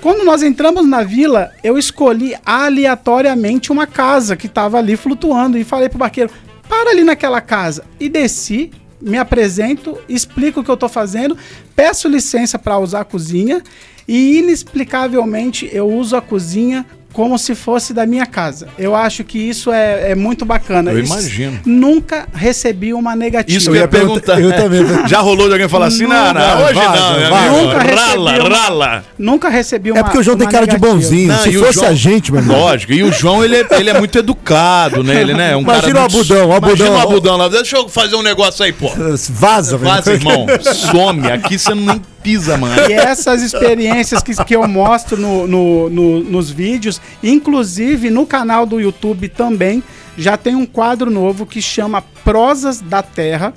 Quando 0.00 0.24
nós 0.24 0.42
entramos 0.42 0.84
na 0.84 1.04
vila, 1.04 1.52
eu 1.62 1.78
escolhi 1.78 2.34
aleatoriamente 2.44 3.70
uma 3.70 3.86
casa 3.86 4.34
que 4.34 4.46
estava 4.46 4.78
ali 4.78 4.96
flutuando 4.96 5.56
e 5.56 5.62
falei 5.62 5.88
pro 5.88 5.98
barqueiro: 5.98 6.30
para 6.68 6.90
ali 6.90 7.04
naquela 7.04 7.40
casa. 7.40 7.84
E 8.00 8.08
desci, 8.08 8.72
me 9.00 9.16
apresento, 9.16 9.96
explico 10.08 10.60
o 10.60 10.64
que 10.64 10.70
eu 10.70 10.76
tô 10.76 10.88
fazendo, 10.88 11.38
peço 11.76 12.08
licença 12.08 12.58
para 12.58 12.78
usar 12.78 13.02
a 13.02 13.04
cozinha 13.04 13.62
e 14.06 14.38
inexplicavelmente 14.38 15.68
eu 15.72 15.88
uso 15.88 16.16
a 16.16 16.20
cozinha 16.20 16.84
como 17.12 17.38
se 17.38 17.54
fosse 17.54 17.92
da 17.92 18.06
minha 18.06 18.26
casa. 18.26 18.68
Eu 18.78 18.94
acho 18.96 19.22
que 19.24 19.38
isso 19.38 19.70
é, 19.72 20.12
é 20.12 20.14
muito 20.14 20.44
bacana. 20.44 20.90
Eu 20.92 20.98
Isso- 21.00 21.12
imagino. 21.12 21.60
Nunca 21.66 22.26
recebi 22.32 22.94
uma 22.94 23.14
negativa. 23.14 23.56
Isso 23.56 23.70
que 23.70 23.76
eu 23.76 23.80
ia 23.80 23.88
perguntar. 23.88 24.40
Eu 24.40 24.52
também. 24.52 24.82
Já 25.06 25.20
rolou 25.20 25.46
de 25.46 25.52
alguém 25.52 25.68
falar 25.68 25.86
assim? 25.86 26.06
Não, 26.06 26.32
não, 26.34 26.64
hoje 26.64 26.74
Vaza, 26.74 27.20
não. 27.20 27.30
vaza. 27.30 27.50
Nunca 27.52 27.78
recebi 27.78 28.00
Rala, 28.00 28.46
uma- 28.48 28.56
rala. 28.56 29.04
Nunca 29.18 29.48
recebi 29.48 29.90
uma 29.92 30.00
É 30.00 30.02
porque 30.02 30.18
o 30.18 30.22
João 30.22 30.36
tem 30.36 30.48
cara 30.48 30.66
de 30.66 30.72
negativa. 30.72 30.94
bonzinho. 30.94 31.28
Não, 31.28 31.38
Se 31.38 31.52
fosse 31.52 31.72
João- 31.74 31.88
a 31.88 31.94
gente, 31.94 32.32
meu 32.32 32.40
irmão. 32.40 32.58
Lógico, 32.60 32.92
e 32.92 33.02
o 33.02 33.12
João, 33.12 33.44
ele 33.44 33.56
é, 33.56 33.66
ele 33.72 33.90
é 33.90 33.98
muito 33.98 34.18
educado, 34.18 35.02
né? 35.04 35.20
Ele 35.20 35.34
né, 35.34 35.52
é 35.52 35.56
um 35.56 35.60
Imagina 35.60 35.92
cara 35.92 36.00
o 36.00 36.04
Abudão, 36.04 36.48
o 36.50 36.56
Imagina 36.56 36.56
Abudão. 36.88 36.94
o 36.94 37.00
Abudão 37.00 37.36
lá. 37.36 37.48
Deixa 37.48 37.76
eu 37.76 37.88
fazer 37.88 38.16
um 38.16 38.22
negócio 38.22 38.64
aí, 38.64 38.72
pô. 38.72 38.90
Vaza, 39.30 39.76
velho. 39.76 39.92
Vaza, 39.94 40.12
irmão. 40.12 40.46
Some. 40.62 41.30
Aqui 41.30 41.58
você 41.58 41.74
nem 41.74 42.00
pisa, 42.22 42.56
mano. 42.56 42.74
E 42.88 42.92
essas 42.92 43.42
experiências 43.42 44.22
que, 44.22 44.34
que 44.44 44.54
eu 44.56 44.66
mostro 44.68 45.16
no, 45.16 45.46
no- 45.46 45.90
no- 45.90 46.20
nos 46.20 46.50
vídeos, 46.50 47.00
inclusive 47.22 48.10
no 48.10 48.26
canal 48.26 48.64
do 48.66 48.80
YouTube 48.80 49.28
também, 49.28 49.82
já 50.16 50.36
tem 50.36 50.54
um 50.54 50.66
quadro 50.66 51.10
novo 51.10 51.44
que 51.46 51.60
chama 51.62 52.02
Prosas 52.24 52.80
da 52.80 53.02
Terra, 53.02 53.52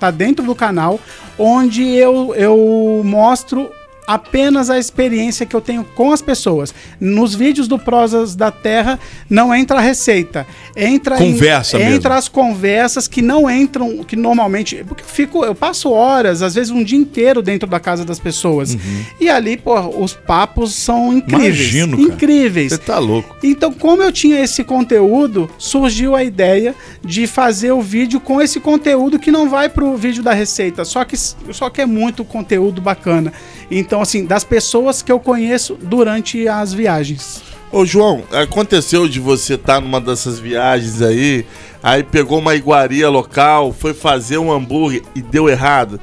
tá 0.00 0.10
dentro 0.10 0.44
do 0.44 0.54
canal, 0.54 0.98
onde 1.38 1.82
eu, 1.94 2.34
eu 2.34 3.02
mostro 3.04 3.70
apenas 4.08 4.70
a 4.70 4.78
experiência 4.78 5.44
que 5.44 5.54
eu 5.54 5.60
tenho 5.60 5.84
com 5.84 6.10
as 6.10 6.22
pessoas. 6.22 6.74
Nos 6.98 7.34
vídeos 7.34 7.68
do 7.68 7.78
Prosas 7.78 8.34
da 8.34 8.50
Terra 8.50 8.98
não 9.28 9.54
entra 9.54 9.76
a 9.76 9.80
receita, 9.82 10.46
entra 10.74 11.14
em- 11.22 11.32
Conversa 11.34 11.78
mesmo. 11.78 11.94
entra 11.94 12.16
as 12.16 12.26
conversas 12.28 13.06
que 13.06 13.20
não 13.20 13.48
entram, 13.50 14.02
que 14.02 14.16
normalmente. 14.16 14.82
Porque 14.88 15.02
eu 15.02 15.06
fico, 15.06 15.44
eu 15.44 15.54
passo 15.54 15.90
horas, 15.92 16.40
às 16.40 16.54
vezes 16.54 16.70
um 16.72 16.82
dia 16.82 16.98
inteiro 16.98 17.42
dentro 17.42 17.68
da 17.68 17.78
casa 17.78 18.02
das 18.04 18.18
pessoas. 18.18 18.76
E 19.20 19.28
ali, 19.28 19.58
pô, 19.58 19.78
os 20.02 20.14
papos 20.14 20.74
são 20.74 21.12
incríveis. 21.12 21.44
Uhum. 21.44 21.54
Imagino, 21.54 21.96
cara. 21.98 22.08
incríveis. 22.14 22.72
Você 22.72 22.78
tá 22.78 22.98
louco. 22.98 23.36
Então, 23.42 23.70
como 23.72 24.02
eu 24.02 24.10
tinha 24.10 24.40
esse 24.42 24.64
conteúdo, 24.64 25.50
surgiu 25.58 26.16
a 26.16 26.24
ideia 26.24 26.74
de 27.04 27.26
fazer 27.26 27.72
o 27.72 27.82
vídeo 27.82 28.18
com 28.20 28.40
esse 28.40 28.58
conteúdo 28.58 29.18
que 29.18 29.30
não 29.30 29.50
vai 29.50 29.68
pro 29.68 29.94
vídeo 29.96 30.22
da 30.22 30.32
receita, 30.32 30.84
só 30.84 31.04
que, 31.04 31.16
só 31.16 31.68
que 31.68 31.82
é 31.82 31.86
muito 31.86 32.24
conteúdo 32.24 32.80
bacana. 32.80 33.32
Então, 33.70 34.00
assim, 34.00 34.24
das 34.24 34.44
pessoas 34.44 35.02
que 35.02 35.12
eu 35.12 35.20
conheço 35.20 35.74
durante 35.74 36.48
as 36.48 36.72
viagens. 36.72 37.42
Ô, 37.70 37.84
João, 37.84 38.24
aconteceu 38.32 39.06
de 39.06 39.20
você 39.20 39.54
estar 39.54 39.80
numa 39.80 40.00
dessas 40.00 40.38
viagens 40.38 41.02
aí, 41.02 41.44
aí 41.82 42.02
pegou 42.02 42.38
uma 42.38 42.54
iguaria 42.54 43.10
local, 43.10 43.72
foi 43.72 43.92
fazer 43.92 44.38
um 44.38 44.50
hambúrguer 44.50 45.02
e 45.14 45.20
deu 45.20 45.48
errado. 45.50 46.00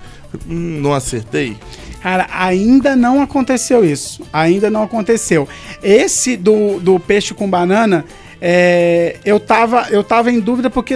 Hum, 0.47 0.79
não 0.81 0.93
acertei? 0.93 1.57
Cara, 2.01 2.27
ainda 2.31 2.95
não 2.95 3.19
aconteceu 3.19 3.83
isso. 3.83 4.21
Ainda 4.31 4.69
não 4.69 4.83
aconteceu. 4.83 5.49
Esse 5.81 6.37
do, 6.37 6.79
do 6.79 6.99
peixe 6.99 7.33
com 7.33 7.49
banana, 7.49 8.05
é, 8.39 9.15
eu, 9.25 9.39
tava, 9.39 9.87
eu 9.89 10.03
tava 10.03 10.31
em 10.31 10.39
dúvida 10.39 10.69
porque 10.69 10.95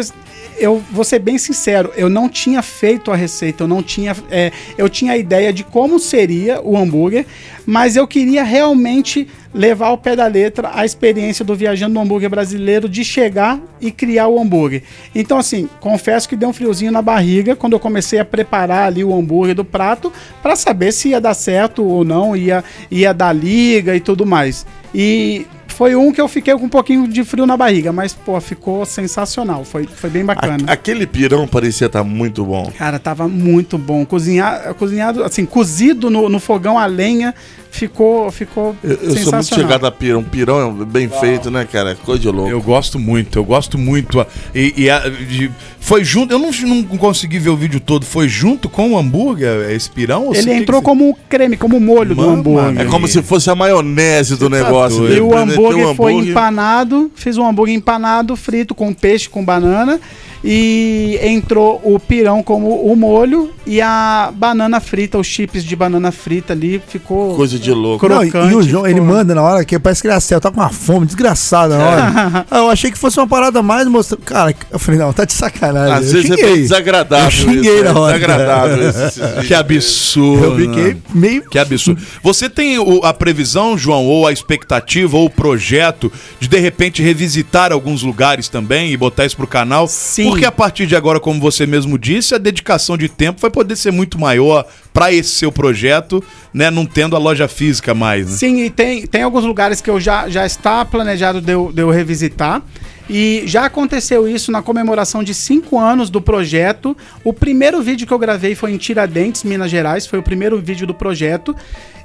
eu 0.59 0.83
vou 0.91 1.03
ser 1.03 1.19
bem 1.19 1.37
sincero, 1.37 1.91
eu 1.95 2.09
não 2.09 2.27
tinha 2.27 2.61
feito 2.61 3.11
a 3.11 3.15
receita, 3.15 3.63
eu 3.63 3.67
não 3.67 3.81
tinha. 3.81 4.15
é, 4.29 4.51
eu 4.77 4.89
tinha 4.89 5.13
a 5.13 5.17
ideia 5.17 5.51
de 5.51 5.63
como 5.63 5.99
seria 5.99 6.61
o 6.61 6.77
hambúrguer, 6.77 7.25
mas 7.65 7.95
eu 7.95 8.07
queria 8.07 8.43
realmente 8.43 9.27
levar 9.53 9.87
ao 9.87 9.97
pé 9.97 10.15
da 10.15 10.27
letra 10.27 10.71
a 10.73 10.85
experiência 10.85 11.43
do 11.43 11.55
viajando 11.55 11.93
no 11.93 12.01
hambúrguer 12.01 12.29
brasileiro 12.29 12.87
de 12.87 13.03
chegar 13.03 13.59
e 13.81 13.91
criar 13.91 14.27
o 14.27 14.39
hambúrguer. 14.39 14.83
Então, 15.13 15.37
assim, 15.37 15.67
confesso 15.79 16.29
que 16.29 16.35
deu 16.35 16.49
um 16.49 16.53
friozinho 16.53 16.91
na 16.91 17.01
barriga 17.01 17.55
quando 17.55 17.73
eu 17.73 17.79
comecei 17.79 18.19
a 18.19 18.25
preparar 18.25 18.87
ali 18.87 19.03
o 19.03 19.13
hambúrguer 19.13 19.55
do 19.55 19.65
prato 19.65 20.11
para 20.41 20.55
saber 20.55 20.91
se 20.91 21.09
ia 21.09 21.21
dar 21.21 21.33
certo 21.33 21.83
ou 21.83 22.03
não, 22.03 22.35
ia, 22.35 22.63
ia 22.91 23.13
dar 23.13 23.33
liga 23.33 23.95
e 23.95 23.99
tudo 23.99 24.25
mais. 24.25 24.65
E 24.93 25.45
foi 25.79 25.95
um 25.95 26.11
que 26.11 26.19
eu 26.19 26.27
fiquei 26.27 26.53
com 26.55 26.65
um 26.65 26.69
pouquinho 26.69 27.07
de 27.07 27.23
frio 27.23 27.45
na 27.45 27.55
barriga, 27.55 27.93
mas, 27.93 28.11
pô, 28.13 28.37
ficou 28.41 28.85
sensacional. 28.85 29.63
Foi, 29.63 29.85
foi 29.87 30.09
bem 30.09 30.25
bacana. 30.25 30.57
A- 30.67 30.73
aquele 30.73 31.07
pirão 31.07 31.47
parecia 31.47 31.87
estar 31.87 32.03
muito 32.03 32.43
bom. 32.43 32.69
Cara, 32.77 32.99
tava 32.99 33.29
muito 33.29 33.77
bom. 33.77 34.03
Cozinhar, 34.05 34.73
cozinhado, 34.73 35.23
assim, 35.23 35.45
cozido 35.45 36.09
no, 36.09 36.27
no 36.27 36.37
fogão 36.37 36.77
a 36.77 36.85
lenha, 36.85 37.33
ficou, 37.71 38.31
ficou 38.31 38.75
Eu, 38.83 38.91
eu 38.91 39.17
sou 39.17 39.33
muito 39.33 39.53
chegado 39.55 39.85
a 39.85 39.91
pirão. 39.91 40.23
Pirão 40.23 40.81
é 40.81 40.85
bem 40.85 41.09
feito, 41.09 41.49
né, 41.51 41.67
cara? 41.71 41.95
Coisa 41.95 42.21
de 42.21 42.29
louco. 42.29 42.49
Eu 42.49 42.61
gosto 42.61 42.97
muito, 42.99 43.39
eu 43.39 43.43
gosto 43.43 43.77
muito. 43.77 44.25
E, 44.53 44.73
e 44.75 44.89
a- 44.89 45.07
de- 45.07 45.51
foi 45.79 46.03
junto, 46.03 46.33
eu 46.33 46.39
não, 46.39 46.51
não 46.51 46.83
consegui 46.97 47.39
ver 47.39 47.49
o 47.49 47.55
vídeo 47.57 47.79
todo, 47.79 48.05
foi 48.05 48.27
junto 48.27 48.67
com 48.69 48.91
o 48.91 48.97
hambúrguer, 48.97 49.71
esse 49.71 49.89
pirão? 49.89 50.27
ou 50.27 50.33
Ele 50.33 50.43
você- 50.43 50.53
entrou 50.53 50.81
que- 50.81 50.85
como 50.85 51.17
creme, 51.29 51.55
como 51.57 51.79
molho 51.79 52.13
do 52.15 52.21
hambúrguer. 52.29 52.81
É 52.81 52.85
como 52.85 53.07
se 53.07 53.21
fosse 53.21 53.49
a 53.49 53.55
maionese 53.55 54.35
do 54.35 54.49
tá 54.49 54.55
negócio. 54.57 55.03
né? 55.03 55.15
E 55.15 55.19
o 55.21 55.27
Meteu 55.29 55.37
hambúrguer 55.39 55.95
foi 55.95 56.13
empanado, 56.15 57.11
fiz 57.15 57.37
um 57.37 57.45
hambúrguer 57.47 57.75
empanado, 57.75 58.35
frito 58.35 58.73
com 58.75 58.93
peixe, 58.93 59.29
com 59.29 59.43
banana. 59.43 59.99
E 60.43 61.19
entrou 61.21 61.81
o 61.83 61.99
pirão 61.99 62.41
como 62.41 62.69
o 62.83 62.95
molho 62.95 63.51
e 63.65 63.81
a 63.81 64.31
banana 64.33 64.79
frita, 64.79 65.17
os 65.17 65.27
chips 65.27 65.63
de 65.63 65.75
banana 65.75 66.11
frita 66.11 66.53
ali, 66.53 66.81
ficou 66.87 67.35
Coisa 67.35 67.59
de 67.59 67.71
louco. 67.71 68.07
Não, 68.07 68.23
e- 68.23 68.31
crocante. 68.31 68.53
e 68.53 68.55
o 68.55 68.61
João, 68.63 68.85
ele 68.85 68.95
ficou- 69.01 69.07
manda 69.15 69.35
na 69.35 69.41
hora 69.41 69.65
que 69.65 69.77
parece 69.77 70.01
que 70.01 70.07
ele 70.07 70.15
acerta, 70.15 70.49
tá 70.49 70.55
com 70.55 70.61
uma 70.61 70.69
fome 70.69 71.05
desgraçada 71.05 71.77
na 71.77 71.83
hora. 71.85 72.45
Eu 72.51 72.69
achei 72.69 72.89
que 72.89 72.97
fosse 72.97 73.19
uma 73.19 73.27
parada 73.27 73.61
mais 73.61 73.87
mostrando. 73.87 74.21
Cara, 74.21 74.55
eu 74.71 74.79
falei, 74.79 74.99
não, 74.99 75.11
tá 75.13 75.25
de 75.25 75.33
sacanagem. 75.33 75.93
Às 75.93 76.07
eu 76.07 76.13
vezes 76.13 76.31
é 76.31 76.35
xinguei. 76.35 76.53
bem 76.53 76.61
desagradável. 76.61 77.25
Eu 77.25 77.31
xinguei 77.31 77.75
isso, 77.75 77.83
na 77.83 77.89
é 77.89 77.93
hora. 77.93 78.19
Desagradável 78.19 78.89
esse- 78.89 79.19
Que 79.47 79.53
absurdo. 79.53 80.45
Eu 80.45 80.55
fiquei 80.57 80.97
meio. 81.13 81.43
Que 81.49 81.59
absurdo. 81.59 82.01
Você 82.23 82.49
tem 82.49 82.79
o- 82.79 83.01
a 83.03 83.13
previsão, 83.13 83.77
João, 83.77 84.05
ou 84.05 84.25
a 84.25 84.31
expectativa, 84.31 85.17
ou 85.17 85.25
o 85.25 85.29
projeto 85.29 86.11
de 86.39 86.47
de 86.47 86.57
repente 86.59 87.01
revisitar 87.03 87.71
alguns 87.71 88.01
lugares 88.03 88.47
também 88.49 88.91
e 88.91 88.97
botar 88.97 89.25
isso 89.25 89.35
pro 89.37 89.45
canal? 89.47 89.87
Sim. 89.87 90.28
Porque 90.29 90.45
a 90.45 90.51
partir 90.51 90.85
de 90.85 90.95
agora, 90.95 91.19
como 91.19 91.39
você 91.39 91.65
mesmo 91.65 91.97
disse, 91.97 92.35
a 92.35 92.37
dedicação 92.37 92.97
de 92.97 93.09
tempo 93.09 93.41
vai 93.41 93.49
poder 93.49 93.75
ser 93.75 93.91
muito 93.91 94.19
maior 94.19 94.65
para 94.93 95.11
esse 95.11 95.29
seu 95.29 95.51
projeto, 95.51 96.23
né? 96.53 96.69
Não 96.69 96.85
tendo 96.85 97.15
a 97.15 97.19
loja 97.19 97.47
física 97.47 97.93
mais, 97.93 98.29
né? 98.29 98.37
Sim, 98.37 98.63
e 98.63 98.69
tem, 98.69 99.05
tem 99.07 99.23
alguns 99.23 99.43
lugares 99.43 99.81
que 99.81 99.89
eu 99.89 99.99
já, 99.99 100.29
já 100.29 100.45
está 100.45 100.83
planejado 100.85 101.41
de 101.41 101.51
eu, 101.51 101.71
de 101.73 101.81
eu 101.81 101.89
revisitar. 101.89 102.61
E 103.09 103.41
já 103.45 103.65
aconteceu 103.65 104.27
isso 104.27 104.51
na 104.51 104.61
comemoração 104.61 105.23
de 105.23 105.33
cinco 105.33 105.79
anos 105.79 106.09
do 106.11 106.21
projeto. 106.21 106.95
O 107.23 107.33
primeiro 107.33 107.81
vídeo 107.81 108.05
que 108.05 108.13
eu 108.13 108.19
gravei 108.19 108.53
foi 108.53 108.71
em 108.71 108.77
Tiradentes, 108.77 109.43
Minas 109.43 109.71
Gerais. 109.71 110.05
Foi 110.05 110.19
o 110.19 110.23
primeiro 110.23 110.59
vídeo 110.59 110.85
do 110.85 110.93
projeto. 110.93 111.55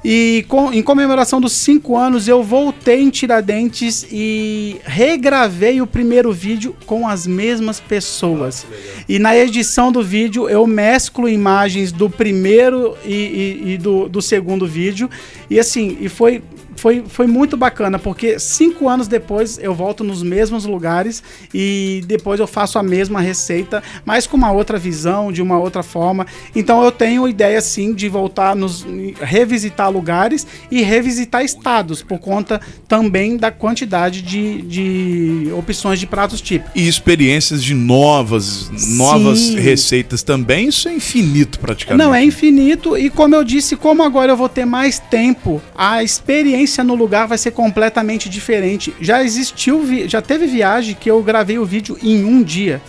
E 0.06 0.44
com- 0.48 0.70
em 0.72 0.82
comemoração 0.82 1.40
dos 1.40 1.52
cinco 1.52 1.96
anos, 1.96 2.28
eu 2.28 2.42
voltei 2.42 3.00
em 3.02 3.08
Tiradentes 3.10 4.06
e 4.12 4.76
regravei 4.84 5.80
o 5.80 5.86
primeiro 5.86 6.30
vídeo 6.30 6.76
com 6.84 7.08
as 7.08 7.26
mesmas 7.26 7.80
pessoas. 7.80 8.66
e 9.08 9.18
na 9.18 9.36
edição 9.36 9.90
do 9.92 10.02
vídeo, 10.02 10.48
eu 10.48 10.66
mesclo 10.66 11.28
imagens 11.28 11.90
do 11.92 12.08
primeiro 12.08 12.96
e, 13.04 13.12
e- 13.14 13.72
e 13.74 13.78
do, 13.78 14.08
do 14.08 14.20
segundo 14.22 14.66
vídeo. 14.66 15.08
E 15.50 15.58
assim, 15.58 15.96
e 16.00 16.08
foi 16.08 16.42
foi, 16.76 17.04
foi 17.06 17.26
muito 17.26 17.56
bacana, 17.56 17.98
porque 17.98 18.38
cinco 18.38 18.88
anos 18.88 19.08
depois 19.08 19.58
eu 19.58 19.74
volto 19.74 20.02
nos 20.02 20.22
mesmos 20.22 20.64
lugares 20.64 21.22
e 21.52 22.02
depois 22.06 22.40
eu 22.40 22.46
faço 22.46 22.78
a 22.78 22.82
mesma 22.82 23.20
receita, 23.20 23.82
mas 24.04 24.26
com 24.26 24.36
uma 24.36 24.52
outra 24.52 24.78
visão, 24.78 25.32
de 25.32 25.40
uma 25.40 25.58
outra 25.58 25.82
forma. 25.82 26.26
Então 26.54 26.82
eu 26.82 26.90
tenho 26.90 27.28
ideia 27.28 27.60
sim 27.60 27.94
de 27.94 28.08
voltar 28.08 28.54
nos 28.56 28.86
revisitar 29.20 29.90
lugares 29.90 30.46
e 30.70 30.82
revisitar 30.82 31.44
estados, 31.44 32.02
por 32.02 32.18
conta 32.18 32.60
também 32.88 33.36
da 33.36 33.50
quantidade 33.50 34.22
de, 34.22 34.62
de 34.62 35.52
opções 35.52 35.98
de 36.00 36.06
pratos 36.06 36.40
típicos. 36.40 36.72
E 36.74 36.88
experiências 36.88 37.62
de 37.62 37.74
novas, 37.74 38.70
novas 38.96 39.38
Sim. 39.38 39.60
receitas 39.60 40.22
também, 40.22 40.68
isso 40.68 40.88
é 40.88 40.94
infinito 40.94 41.58
praticamente. 41.58 42.04
Não, 42.04 42.14
é 42.14 42.22
infinito 42.22 42.96
e 42.96 43.10
como 43.10 43.34
eu 43.34 43.44
disse, 43.44 43.76
como 43.76 44.02
agora 44.02 44.32
eu 44.32 44.36
vou 44.36 44.48
ter 44.48 44.64
mais 44.64 44.98
tempo, 44.98 45.62
a 45.76 46.02
experiência 46.02 46.63
no 46.82 46.94
lugar 46.94 47.26
vai 47.26 47.38
ser 47.38 47.50
completamente 47.50 48.28
diferente. 48.28 48.94
Já 49.00 49.22
existiu, 49.22 49.82
já 50.08 50.20
teve 50.20 50.46
viagem 50.46 50.96
que 50.98 51.10
eu 51.10 51.22
gravei 51.22 51.58
o 51.58 51.64
vídeo 51.64 51.98
em 52.02 52.24
um 52.24 52.42
dia. 52.42 52.80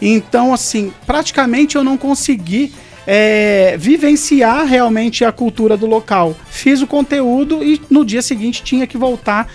Então, 0.00 0.52
assim, 0.52 0.92
praticamente 1.06 1.76
eu 1.76 1.84
não 1.84 1.96
consegui 1.96 2.72
é, 3.06 3.76
vivenciar 3.78 4.66
realmente 4.66 5.24
a 5.24 5.30
cultura 5.30 5.76
do 5.76 5.86
local. 5.86 6.36
Fiz 6.50 6.82
o 6.82 6.86
conteúdo 6.86 7.62
e 7.62 7.80
no 7.88 8.04
dia 8.04 8.20
seguinte 8.20 8.62
tinha 8.62 8.86
que 8.86 8.98
voltar 8.98 9.48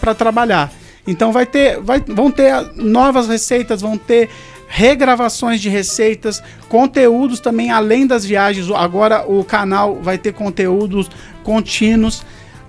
para 0.00 0.14
trabalhar. 0.14 0.72
Então 1.06 1.32
vai 1.32 1.44
ter, 1.44 1.80
vai, 1.80 2.00
vão 2.00 2.30
ter 2.30 2.54
novas 2.76 3.28
receitas, 3.28 3.82
vão 3.82 3.98
ter 3.98 4.30
regravações 4.66 5.60
de 5.60 5.68
receitas, 5.68 6.42
conteúdos 6.68 7.40
também 7.40 7.70
além 7.70 8.06
das 8.06 8.24
viagens. 8.24 8.70
Agora 8.70 9.24
o 9.26 9.44
canal 9.44 10.00
vai 10.00 10.16
ter 10.16 10.32
conteúdos 10.32 11.10
contínuos. 11.42 12.24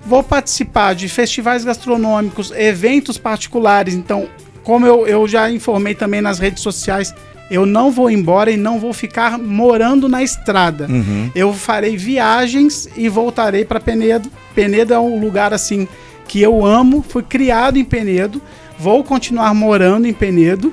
Vou 0.06 0.22
participar 0.22 0.94
de 0.94 1.08
festivais 1.08 1.64
gastronômicos, 1.64 2.52
eventos 2.52 3.18
particulares. 3.18 3.94
Então, 3.94 4.28
como 4.62 4.86
eu, 4.86 5.06
eu 5.06 5.26
já 5.26 5.50
informei 5.50 5.94
também 5.94 6.20
nas 6.20 6.38
redes 6.38 6.62
sociais, 6.62 7.12
eu 7.50 7.66
não 7.66 7.90
vou 7.90 8.10
embora 8.10 8.50
e 8.50 8.56
não 8.56 8.78
vou 8.78 8.92
ficar 8.92 9.38
morando 9.38 10.08
na 10.08 10.22
estrada. 10.22 10.88
Eu 11.34 11.52
farei 11.52 11.96
viagens 11.96 12.88
e 12.96 13.08
voltarei 13.08 13.64
para 13.64 13.80
Penedo. 13.80 14.30
Penedo 14.54 14.94
é 14.94 14.98
um 14.98 15.20
lugar 15.20 15.52
assim 15.52 15.86
que 16.26 16.40
eu 16.40 16.64
amo, 16.64 17.04
fui 17.08 17.22
criado 17.22 17.76
em 17.76 17.84
Penedo, 17.84 18.42
vou 18.78 19.04
continuar 19.04 19.54
morando 19.54 20.06
em 20.06 20.12
Penedo 20.12 20.72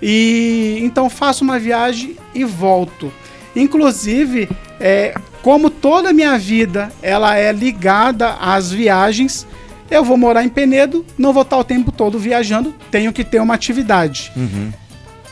e 0.00 0.78
então 0.82 1.08
faço 1.10 1.44
uma 1.44 1.58
viagem 1.58 2.16
e 2.34 2.44
volto. 2.44 3.12
Inclusive, 3.54 4.48
é, 4.80 5.14
como 5.44 5.68
toda 5.68 6.08
a 6.08 6.12
minha 6.14 6.38
vida 6.38 6.90
ela 7.02 7.36
é 7.36 7.52
ligada 7.52 8.32
às 8.40 8.72
viagens, 8.72 9.46
eu 9.90 10.02
vou 10.02 10.16
morar 10.16 10.42
em 10.42 10.48
Penedo, 10.48 11.04
não 11.18 11.34
vou 11.34 11.42
estar 11.42 11.58
o 11.58 11.62
tempo 11.62 11.92
todo 11.92 12.18
viajando, 12.18 12.74
tenho 12.90 13.12
que 13.12 13.22
ter 13.22 13.42
uma 13.42 13.52
atividade. 13.52 14.32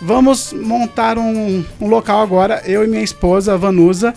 Vamos 0.03 0.53
montar 0.53 1.17
um, 1.17 1.65
um 1.81 1.87
local 1.87 2.21
agora, 2.21 2.63
eu 2.67 2.85
e 2.85 2.87
minha 2.87 3.03
esposa, 3.03 3.57
Vanusa, 3.57 4.13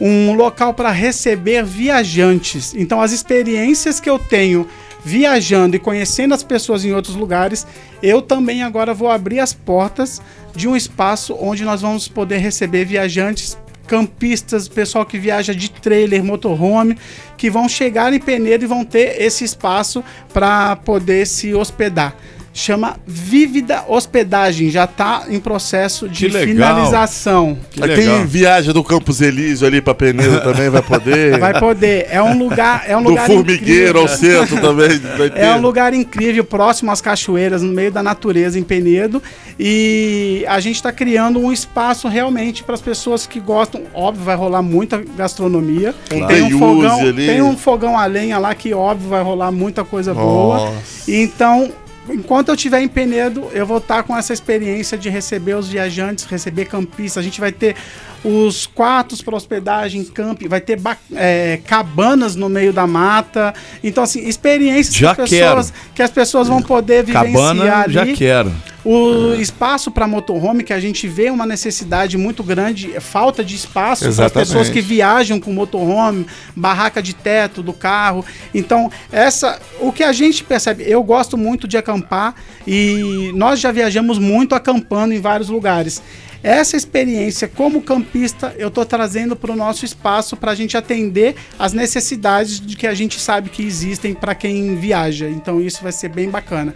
um 0.00 0.32
local 0.32 0.72
para 0.72 0.90
receber 0.90 1.62
viajantes. 1.62 2.74
Então, 2.74 3.02
as 3.02 3.12
experiências 3.12 4.00
que 4.00 4.08
eu 4.08 4.18
tenho 4.18 4.66
viajando 5.04 5.76
e 5.76 5.78
conhecendo 5.78 6.32
as 6.32 6.42
pessoas 6.42 6.82
em 6.82 6.94
outros 6.94 7.14
lugares, 7.14 7.66
eu 8.02 8.22
também 8.22 8.62
agora 8.62 8.94
vou 8.94 9.10
abrir 9.10 9.40
as 9.40 9.52
portas 9.52 10.22
de 10.54 10.66
um 10.66 10.74
espaço 10.74 11.36
onde 11.38 11.62
nós 11.62 11.82
vamos 11.82 12.08
poder 12.08 12.38
receber 12.38 12.86
viajantes 12.86 13.58
campistas, 13.86 14.68
pessoal 14.68 15.06
que 15.06 15.18
viaja 15.18 15.54
de 15.54 15.70
trailer, 15.70 16.22
motorhome, 16.22 16.96
que 17.36 17.50
vão 17.50 17.68
chegar 17.68 18.12
em 18.12 18.18
Penedo 18.18 18.64
e 18.64 18.68
vão 18.68 18.84
ter 18.84 19.20
esse 19.20 19.44
espaço 19.44 20.02
para 20.32 20.76
poder 20.76 21.26
se 21.26 21.54
hospedar 21.54 22.16
chama 22.56 22.96
Vívida 23.06 23.84
Hospedagem, 23.86 24.70
já 24.70 24.84
está 24.84 25.24
em 25.28 25.38
processo 25.38 26.08
de 26.08 26.30
finalização. 26.30 27.56
Que 27.70 27.82
Aí 27.82 27.90
legal. 27.90 28.16
Quem 28.16 28.26
viaja 28.26 28.72
do 28.72 28.82
Campos 28.82 29.20
Elísio 29.20 29.66
ali 29.66 29.82
pra 29.82 29.94
Penedo 29.94 30.40
também 30.40 30.70
vai 30.70 30.82
poder. 30.82 31.38
Vai 31.38 31.60
poder, 31.60 32.06
é 32.10 32.22
um 32.22 32.38
lugar, 32.38 32.84
é 32.88 32.96
um 32.96 33.02
do 33.02 33.10
lugar 33.10 33.26
formigueiro 33.26 34.00
incrível. 34.00 34.00
ao 34.00 34.08
centro 34.08 34.60
também. 34.60 34.98
Vai 35.18 35.30
ter. 35.30 35.40
É 35.40 35.54
um 35.54 35.60
lugar 35.60 35.92
incrível, 35.92 36.42
próximo 36.44 36.90
às 36.90 37.00
cachoeiras, 37.00 37.62
no 37.62 37.72
meio 37.72 37.92
da 37.92 38.02
natureza, 38.02 38.58
em 38.58 38.62
Penedo. 38.62 39.22
E 39.60 40.44
a 40.48 40.58
gente 40.58 40.76
está 40.76 40.90
criando 40.90 41.38
um 41.38 41.52
espaço 41.52 42.08
realmente 42.08 42.64
para 42.64 42.74
as 42.74 42.80
pessoas 42.80 43.26
que 43.26 43.38
gostam. 43.38 43.82
Óbvio, 43.92 44.24
vai 44.24 44.36
rolar 44.36 44.62
muita 44.62 45.02
gastronomia. 45.16 45.94
Um 46.10 46.26
Tem, 46.26 46.54
um 46.54 46.58
fogão, 46.58 47.00
ali. 47.00 47.26
tem 47.26 47.42
um 47.42 47.56
fogão 47.56 47.98
a 47.98 48.06
lenha 48.06 48.38
lá 48.38 48.54
que, 48.54 48.72
óbvio, 48.72 49.10
vai 49.10 49.22
rolar 49.22 49.52
muita 49.52 49.84
coisa 49.84 50.14
boa. 50.14 50.56
Nossa. 50.56 51.10
Então, 51.10 51.70
enquanto 52.10 52.48
eu 52.48 52.54
estiver 52.54 52.80
em 52.80 52.88
Penedo, 52.88 53.48
eu 53.52 53.66
vou 53.66 53.78
estar 53.78 54.02
com 54.02 54.16
essa 54.16 54.32
experiência 54.32 54.96
de 54.96 55.08
receber 55.08 55.54
os 55.54 55.68
viajantes, 55.68 56.24
receber 56.24 56.66
campistas. 56.66 57.18
A 57.20 57.22
gente 57.22 57.40
vai 57.40 57.52
ter 57.52 57.76
os 58.24 58.66
quartos 58.66 59.22
para 59.22 59.36
hospedagem, 59.36 60.04
camp, 60.04 60.42
vai 60.48 60.60
ter 60.60 60.80
é, 61.14 61.60
cabanas 61.66 62.34
no 62.34 62.48
meio 62.48 62.72
da 62.72 62.86
mata. 62.86 63.54
Então, 63.82 64.04
assim, 64.04 64.26
experiências 64.26 64.96
que, 64.96 65.06
as 65.06 65.16
pessoas, 65.16 65.72
que 65.94 66.02
as 66.02 66.10
pessoas 66.10 66.48
vão 66.48 66.62
poder 66.62 67.04
vivenciar 67.04 67.32
Cabana, 67.32 67.76
ali. 67.82 67.92
já 67.92 68.06
quero. 68.06 68.52
O 68.88 69.34
espaço 69.34 69.90
para 69.90 70.06
motorhome, 70.06 70.62
que 70.62 70.72
a 70.72 70.78
gente 70.78 71.08
vê 71.08 71.28
uma 71.28 71.44
necessidade 71.44 72.16
muito 72.16 72.44
grande, 72.44 72.94
é 72.94 73.00
falta 73.00 73.42
de 73.42 73.56
espaço 73.56 74.04
para 74.14 74.26
as 74.26 74.32
pessoas 74.32 74.70
que 74.70 74.80
viajam 74.80 75.40
com 75.40 75.52
motorhome, 75.52 76.24
barraca 76.54 77.02
de 77.02 77.12
teto 77.12 77.64
do 77.64 77.72
carro. 77.72 78.24
Então, 78.54 78.88
essa, 79.10 79.60
o 79.80 79.90
que 79.90 80.04
a 80.04 80.12
gente 80.12 80.44
percebe, 80.44 80.84
eu 80.86 81.02
gosto 81.02 81.36
muito 81.36 81.66
de 81.66 81.76
acampar 81.76 82.36
e 82.64 83.32
nós 83.34 83.58
já 83.58 83.72
viajamos 83.72 84.20
muito 84.20 84.54
acampando 84.54 85.12
em 85.12 85.20
vários 85.20 85.48
lugares. 85.48 86.00
Essa 86.40 86.76
experiência 86.76 87.48
como 87.48 87.82
campista 87.82 88.54
eu 88.56 88.68
estou 88.68 88.86
trazendo 88.86 89.34
para 89.34 89.50
o 89.50 89.56
nosso 89.56 89.84
espaço 89.84 90.36
para 90.36 90.52
a 90.52 90.54
gente 90.54 90.76
atender 90.76 91.34
as 91.58 91.72
necessidades 91.72 92.60
de 92.60 92.76
que 92.76 92.86
a 92.86 92.94
gente 92.94 93.18
sabe 93.18 93.50
que 93.50 93.64
existem 93.64 94.14
para 94.14 94.32
quem 94.32 94.76
viaja. 94.76 95.28
Então 95.28 95.60
isso 95.60 95.82
vai 95.82 95.90
ser 95.90 96.08
bem 96.08 96.30
bacana. 96.30 96.72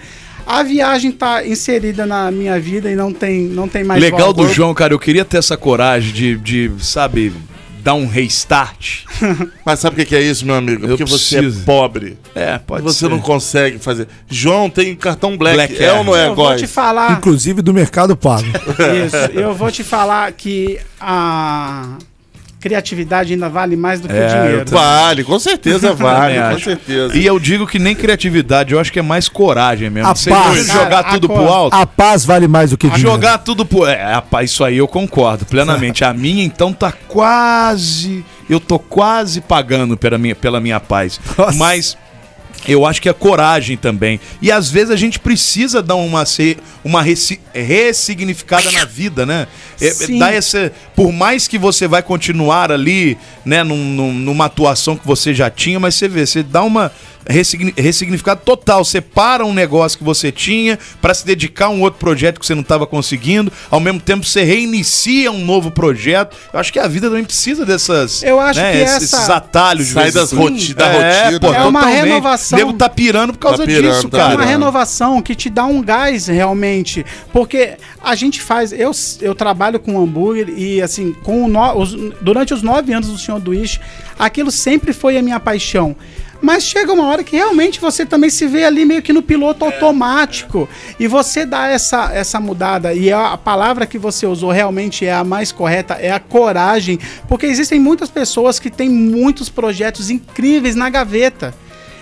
A 0.46 0.62
viagem 0.62 1.10
está 1.10 1.46
inserida 1.46 2.06
na 2.06 2.30
minha 2.30 2.58
vida 2.58 2.90
e 2.90 2.96
não 2.96 3.12
tem, 3.12 3.42
não 3.42 3.68
tem 3.68 3.84
mais 3.84 4.02
Legal 4.02 4.32
volta. 4.32 4.42
do 4.42 4.52
João, 4.52 4.74
cara, 4.74 4.92
eu 4.92 4.98
queria 4.98 5.24
ter 5.24 5.38
essa 5.38 5.56
coragem 5.56 6.12
de, 6.12 6.36
de 6.36 6.70
sabe, 6.80 7.32
dar 7.82 7.94
um 7.94 8.06
restart. 8.06 9.04
Mas 9.64 9.80
sabe 9.80 10.02
o 10.02 10.06
que 10.06 10.14
é 10.14 10.22
isso, 10.22 10.44
meu 10.44 10.54
amigo? 10.54 10.84
Eu 10.84 10.96
Porque 10.96 11.04
você 11.04 11.36
preciso. 11.38 11.62
é 11.62 11.64
pobre. 11.64 12.18
É, 12.34 12.58
pode 12.58 12.82
você 12.82 13.00
ser. 13.00 13.08
não 13.08 13.18
consegue 13.18 13.78
fazer. 13.78 14.08
João 14.28 14.68
tem 14.68 14.94
cartão 14.94 15.36
black. 15.36 15.56
Black, 15.56 15.82
é, 15.82 15.86
é. 15.86 15.92
ou 15.92 16.04
não 16.04 16.16
é, 16.16 16.28
eu 16.28 16.34
vou 16.34 16.56
te 16.56 16.66
falar. 16.66 17.12
Inclusive 17.12 17.62
do 17.62 17.72
Mercado 17.72 18.16
Pago. 18.16 18.46
Isso, 19.06 19.38
eu 19.38 19.54
vou 19.54 19.70
te 19.70 19.82
falar 19.82 20.30
que 20.32 20.78
a 21.00 21.96
criatividade 22.60 23.32
ainda 23.32 23.48
vale 23.48 23.74
mais 23.74 24.00
do 24.00 24.08
que 24.08 24.14
É, 24.14 24.26
o 24.26 24.28
dinheiro. 24.42 24.70
Vale, 24.70 25.24
com 25.24 25.38
certeza 25.38 25.94
vale, 25.94 26.34
com 26.38 26.40
acho. 26.56 26.64
certeza. 26.64 27.16
E 27.16 27.24
eu 27.24 27.38
digo 27.38 27.66
que 27.66 27.78
nem 27.78 27.94
criatividade, 27.94 28.74
eu 28.74 28.78
acho 28.80 28.92
que 28.92 28.98
é 28.98 29.02
mais 29.02 29.28
coragem 29.28 29.88
mesmo. 29.88 30.08
A 30.10 30.14
Você 30.14 30.30
paz. 30.30 30.66
jogar 30.66 31.02
Cara, 31.04 31.14
tudo 31.14 31.26
a 31.26 31.34
pro 31.34 31.44
cor- 31.44 31.52
alto. 31.54 31.74
A 31.74 31.86
paz 31.86 32.24
vale 32.24 32.46
mais 32.46 32.70
do 32.70 32.76
que 32.76 32.86
dinheiro. 32.88 33.10
Jogar 33.10 33.38
tudo 33.38 33.64
pro. 33.64 33.86
É, 33.86 34.12
rapaz, 34.14 34.50
isso 34.50 34.62
aí 34.62 34.76
eu 34.76 34.86
concordo 34.86 35.44
plenamente. 35.46 36.04
A 36.04 36.12
minha, 36.12 36.44
então, 36.44 36.72
tá 36.72 36.92
quase. 36.92 38.24
Eu 38.48 38.60
tô 38.60 38.78
quase 38.78 39.40
pagando 39.40 39.96
pela 39.96 40.18
minha, 40.18 40.34
pela 40.34 40.60
minha 40.60 40.78
paz. 40.80 41.20
Nossa. 41.38 41.56
Mas. 41.56 41.96
Eu 42.68 42.84
acho 42.84 43.00
que 43.00 43.08
é 43.08 43.12
coragem 43.12 43.76
também. 43.76 44.20
E 44.42 44.52
às 44.52 44.70
vezes 44.70 44.90
a 44.90 44.96
gente 44.96 45.18
precisa 45.18 45.82
dar 45.82 45.94
uma, 45.94 46.24
uma 46.84 47.02
ressignificada 47.52 48.70
na 48.70 48.84
vida, 48.84 49.24
né? 49.24 49.46
É, 49.80 49.86
é, 49.88 49.90
Sim. 49.90 50.18
dar 50.18 50.32
essa, 50.32 50.70
por 50.94 51.10
mais 51.12 51.48
que 51.48 51.58
você 51.58 51.88
vai 51.88 52.02
continuar 52.02 52.70
ali, 52.70 53.16
né, 53.44 53.62
num- 53.64 53.76
num- 53.94 54.12
numa 54.12 54.44
atuação 54.44 54.96
que 54.96 55.06
você 55.06 55.32
já 55.32 55.48
tinha, 55.50 55.80
mas 55.80 55.94
você 55.94 56.06
vê, 56.08 56.26
você 56.26 56.42
dá 56.42 56.62
uma 56.62 56.92
ressignificado 57.28 58.40
total. 58.44 58.84
Você 58.84 59.00
para 59.00 59.44
um 59.44 59.52
negócio 59.52 59.98
que 59.98 60.04
você 60.04 60.30
tinha 60.32 60.78
para 61.00 61.14
se 61.14 61.24
dedicar 61.24 61.66
a 61.66 61.70
um 61.70 61.80
outro 61.82 61.98
projeto 61.98 62.38
que 62.40 62.46
você 62.46 62.54
não 62.54 62.62
estava 62.62 62.86
conseguindo. 62.86 63.52
Ao 63.70 63.80
mesmo 63.80 64.00
tempo, 64.00 64.24
você 64.26 64.42
reinicia 64.42 65.30
um 65.30 65.44
novo 65.44 65.70
projeto. 65.70 66.36
Eu 66.52 66.60
acho 66.60 66.72
que 66.72 66.78
a 66.78 66.86
vida 66.88 67.08
também 67.08 67.24
precisa 67.24 67.64
dessas. 67.64 68.22
Eu 68.22 68.40
acho 68.40 68.60
né, 68.60 68.72
que 68.72 68.78
esses, 68.78 69.02
essa- 69.04 69.16
esses 69.16 69.30
atalhos 69.30 69.86
de 69.88 69.92
Sai 69.94 70.10
das 70.12 70.32
roti- 70.32 70.74
da 70.74 70.86
É, 70.86 71.22
rotina. 71.24 71.40
pô, 71.40 71.46
É 71.54 71.62
uma 71.64 71.80
totalmente. 71.80 72.04
renovação. 72.08 72.58
O 72.58 72.62
nego 72.64 72.72
tá 72.78 72.88
pirando 72.88 73.32
por 73.32 73.38
causa 73.38 73.58
Tá 73.58 73.64
pirando, 73.66 73.92
disso, 73.94 74.08
tá 74.08 74.16
É 74.16 74.20
cara. 74.20 74.30
uma 74.32 74.36
Caramba. 74.38 74.50
renovação 74.50 75.22
que 75.22 75.34
te 75.34 75.50
dá 75.50 75.64
um 75.64 75.82
gás 75.82 76.26
realmente. 76.26 77.04
Porque 77.32 77.76
a 78.02 78.14
gente 78.14 78.40
faz. 78.40 78.72
Eu, 78.72 78.90
eu 79.20 79.34
trabalho 79.34 79.78
com 79.78 80.00
hambúrguer 80.00 80.48
e, 80.56 80.80
assim, 80.82 81.12
com 81.22 81.44
o 81.44 81.48
no- 81.48 81.76
os- 81.78 81.94
durante 82.20 82.54
os 82.54 82.62
nove 82.62 82.92
anos 82.92 83.08
do 83.08 83.18
Senhor 83.18 83.40
do 83.40 83.52
Ish, 83.54 83.80
aquilo 84.18 84.50
sempre 84.50 84.92
foi 84.92 85.16
a 85.16 85.22
minha 85.22 85.38
paixão. 85.40 85.94
Mas 86.42 86.64
chega 86.64 86.92
uma 86.92 87.06
hora 87.06 87.22
que 87.22 87.36
realmente 87.36 87.80
você 87.80 88.06
também 88.06 88.30
se 88.30 88.46
vê 88.46 88.64
ali 88.64 88.84
meio 88.84 89.02
que 89.02 89.12
no 89.12 89.22
piloto 89.22 89.64
automático. 89.64 90.68
E 90.98 91.06
você 91.06 91.44
dá 91.44 91.68
essa, 91.68 92.10
essa 92.12 92.40
mudada. 92.40 92.94
E 92.94 93.12
a, 93.12 93.32
a 93.32 93.38
palavra 93.38 93.86
que 93.86 93.98
você 93.98 94.26
usou 94.26 94.50
realmente 94.50 95.04
é 95.04 95.12
a 95.12 95.24
mais 95.24 95.52
correta, 95.52 95.94
é 95.94 96.10
a 96.10 96.20
coragem. 96.20 96.98
Porque 97.28 97.46
existem 97.46 97.78
muitas 97.78 98.08
pessoas 98.08 98.58
que 98.58 98.70
têm 98.70 98.88
muitos 98.88 99.48
projetos 99.48 100.10
incríveis 100.10 100.74
na 100.74 100.88
gaveta. 100.88 101.54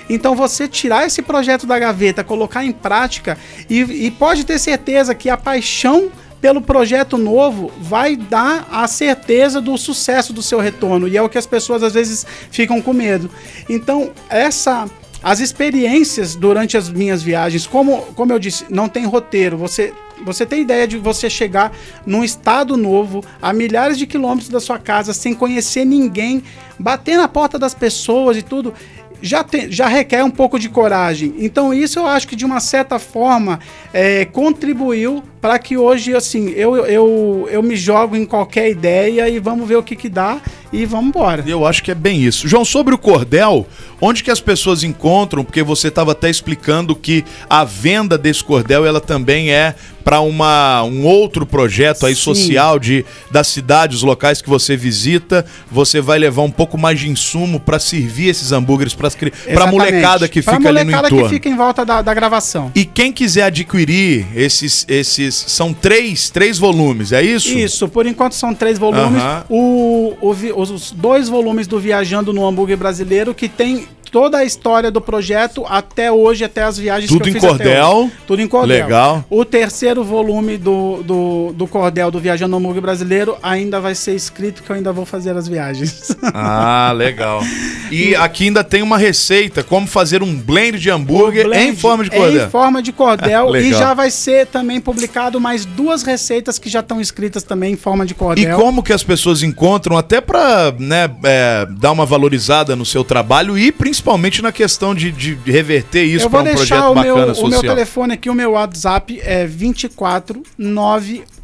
Então 0.08 0.34
você 0.34 0.66
tirar 0.66 1.06
esse 1.06 1.20
projeto 1.20 1.66
da 1.66 1.78
gaveta, 1.78 2.24
colocar 2.24 2.64
em 2.64 2.72
prática 2.72 3.36
e, 3.68 4.06
e 4.06 4.10
pode 4.10 4.44
ter 4.44 4.58
certeza 4.58 5.14
que 5.14 5.28
a 5.28 5.36
paixão 5.36 6.10
pelo 6.40 6.60
projeto 6.60 7.18
novo 7.18 7.72
vai 7.80 8.16
dar 8.16 8.66
a 8.70 8.86
certeza 8.86 9.60
do 9.60 9.76
sucesso 9.76 10.32
do 10.32 10.42
seu 10.42 10.60
retorno 10.60 11.08
e 11.08 11.16
é 11.16 11.22
o 11.22 11.28
que 11.28 11.38
as 11.38 11.46
pessoas 11.46 11.82
às 11.82 11.94
vezes 11.94 12.26
ficam 12.50 12.80
com 12.80 12.92
medo. 12.92 13.30
Então 13.68 14.10
essa 14.28 14.88
as 15.22 15.40
experiências 15.40 16.36
durante 16.36 16.76
as 16.76 16.88
minhas 16.88 17.22
viagens, 17.22 17.66
como, 17.66 18.02
como 18.14 18.32
eu 18.32 18.38
disse, 18.38 18.64
não 18.70 18.88
tem 18.88 19.04
roteiro. 19.04 19.56
Você 19.56 19.92
você 20.24 20.44
tem 20.44 20.62
ideia 20.62 20.86
de 20.86 20.98
você 20.98 21.30
chegar 21.30 21.72
num 22.04 22.24
estado 22.24 22.76
novo, 22.76 23.22
a 23.40 23.52
milhares 23.52 23.96
de 23.96 24.06
quilômetros 24.06 24.48
da 24.48 24.58
sua 24.58 24.76
casa, 24.76 25.12
sem 25.14 25.32
conhecer 25.32 25.84
ninguém, 25.84 26.42
bater 26.76 27.16
na 27.16 27.28
porta 27.28 27.56
das 27.56 27.72
pessoas 27.72 28.36
e 28.36 28.42
tudo, 28.42 28.74
já, 29.20 29.42
tem, 29.42 29.70
já 29.70 29.86
requer 29.88 30.22
um 30.24 30.30
pouco 30.30 30.58
de 30.58 30.68
coragem. 30.68 31.34
Então, 31.38 31.72
isso 31.74 31.98
eu 31.98 32.06
acho 32.06 32.26
que 32.26 32.36
de 32.36 32.44
uma 32.44 32.60
certa 32.60 32.98
forma 32.98 33.58
é, 33.92 34.24
contribuiu 34.24 35.22
para 35.40 35.58
que 35.58 35.76
hoje, 35.76 36.14
assim, 36.14 36.48
eu, 36.50 36.76
eu, 36.86 37.48
eu 37.50 37.62
me 37.62 37.76
jogo 37.76 38.16
em 38.16 38.24
qualquer 38.24 38.70
ideia 38.70 39.28
e 39.28 39.38
vamos 39.38 39.68
ver 39.68 39.76
o 39.76 39.82
que, 39.82 39.94
que 39.94 40.08
dá 40.08 40.40
e 40.72 40.84
vamos 40.84 41.08
embora. 41.08 41.44
Eu 41.46 41.66
acho 41.66 41.82
que 41.82 41.90
é 41.90 41.94
bem 41.94 42.22
isso. 42.22 42.46
João, 42.48 42.64
sobre 42.64 42.94
o 42.94 42.98
cordel, 42.98 43.66
onde 44.00 44.22
que 44.22 44.30
as 44.30 44.40
pessoas 44.40 44.82
encontram? 44.82 45.44
Porque 45.44 45.62
você 45.62 45.88
estava 45.88 46.12
até 46.12 46.28
explicando 46.28 46.94
que 46.94 47.24
a 47.48 47.64
venda 47.64 48.18
desse 48.18 48.42
cordel 48.44 48.84
ela 48.84 49.00
também 49.00 49.50
é 49.50 49.74
para 50.04 50.20
uma 50.20 50.82
um 50.84 51.04
outro 51.04 51.44
projeto 51.44 52.06
aí 52.06 52.14
Sim. 52.14 52.22
social 52.22 52.78
de 52.78 53.04
das 53.30 53.48
cidades, 53.48 53.98
os 53.98 54.02
locais 54.02 54.40
que 54.40 54.48
você 54.48 54.74
visita. 54.76 55.44
Você 55.70 56.00
vai 56.00 56.18
levar 56.18 56.42
um 56.42 56.50
pouco 56.50 56.78
mais 56.78 56.98
de 56.98 57.08
insumo 57.10 57.60
para 57.60 57.78
servir 57.78 58.28
esses 58.28 58.50
hambúrgueres 58.52 58.94
para 58.94 59.10
para 59.10 59.28
Exatamente. 59.28 59.70
molecada 59.70 60.28
que 60.28 60.42
Pra 60.42 60.56
fica 60.56 60.68
ali 60.68 60.78
no 60.78 60.84
molecada 60.84 61.08
entorno. 61.08 61.24
que 61.28 61.34
fica 61.34 61.48
em 61.48 61.56
volta 61.56 61.84
da, 61.84 62.00
da 62.02 62.14
gravação. 62.14 62.72
E 62.74 62.84
quem 62.86 63.12
quiser 63.12 63.44
adquirir 63.44 64.26
esses 64.34 64.84
esses 64.88 65.27
são 65.34 65.72
três 65.72 66.30
três 66.30 66.58
volumes, 66.58 67.12
é 67.12 67.22
isso? 67.22 67.56
Isso, 67.56 67.88
por 67.88 68.06
enquanto 68.06 68.32
são 68.32 68.54
três 68.54 68.78
volumes. 68.78 69.22
O, 69.48 70.14
o 70.20 70.30
os 70.30 70.90
dois 70.92 71.28
volumes 71.28 71.66
do 71.66 71.78
Viajando 71.78 72.32
no 72.32 72.46
Hambúrguer 72.46 72.76
Brasileiro, 72.76 73.34
que 73.34 73.48
tem 73.48 73.86
toda 74.10 74.38
a 74.38 74.44
história 74.44 74.90
do 74.90 75.00
projeto 75.00 75.64
até 75.68 76.10
hoje, 76.10 76.44
até 76.44 76.62
as 76.64 76.78
viagens 76.78 77.10
Tudo 77.10 77.24
que 77.24 77.30
eu 77.30 77.30
em 77.30 77.34
fiz 77.34 77.44
até 77.44 77.56
cordel. 77.64 77.86
hoje. 77.86 78.12
Tudo 78.26 78.42
em 78.42 78.48
cordel. 78.48 78.84
Legal. 78.84 79.24
O 79.30 79.44
terceiro 79.44 80.02
volume 80.04 80.56
do, 80.56 81.02
do, 81.02 81.52
do 81.54 81.66
cordel 81.66 82.10
do 82.10 82.18
Viajando 82.18 82.50
no 82.52 82.56
Hambúrguer 82.58 82.82
Brasileiro 82.82 83.36
ainda 83.42 83.80
vai 83.80 83.94
ser 83.94 84.14
escrito 84.14 84.62
que 84.62 84.70
eu 84.70 84.76
ainda 84.76 84.92
vou 84.92 85.04
fazer 85.04 85.36
as 85.36 85.46
viagens. 85.48 86.16
Ah, 86.40 86.92
legal. 86.94 87.42
E 87.90 88.14
aqui 88.14 88.44
ainda 88.44 88.62
tem 88.62 88.82
uma 88.82 88.98
receita, 88.98 89.62
como 89.62 89.86
fazer 89.86 90.22
um 90.22 90.36
blend 90.36 90.78
de 90.78 90.90
hambúrguer 90.90 91.46
blend 91.46 91.70
em 91.70 91.76
forma 91.76 92.04
de 92.04 92.10
cordel. 92.10 92.46
Em 92.46 92.50
forma 92.50 92.82
de 92.82 92.92
cordel. 92.92 93.48
e 93.56 93.60
Legal. 93.60 93.80
já 93.80 93.94
vai 93.94 94.10
ser 94.10 94.46
também 94.46 94.80
publicado 94.80 95.40
mais 95.40 95.64
duas 95.64 96.02
receitas 96.02 96.58
que 96.58 96.68
já 96.68 96.80
estão 96.80 97.00
escritas 97.00 97.42
também 97.42 97.72
em 97.72 97.76
forma 97.76 98.04
de 98.06 98.12
E 98.12 98.16
cordel. 98.16 98.58
como 98.58 98.82
que 98.82 98.92
as 98.92 99.02
pessoas 99.02 99.42
encontram, 99.42 99.96
até 99.96 100.20
pra 100.20 100.72
né, 100.78 101.10
é, 101.24 101.66
dar 101.78 101.92
uma 101.92 102.04
valorizada 102.06 102.76
no 102.76 102.84
seu 102.84 103.02
trabalho 103.02 103.58
e 103.58 103.72
principalmente 103.72 103.97
na 104.42 104.52
questão 104.52 104.94
de, 104.94 105.10
de 105.10 105.38
reverter 105.50 106.04
isso 106.04 106.28
para 106.30 106.40
um 106.40 106.54
projeto 106.54 106.84
o 106.84 106.94
meu, 106.94 106.94
bacana 106.94 107.14
o 107.14 107.26
meu 107.26 107.34
social. 107.34 107.62
telefone 107.62 108.14
aqui, 108.14 108.30
o 108.30 108.34
meu 108.34 108.52
WhatsApp 108.52 109.20
é 109.22 109.46
24 109.46 110.42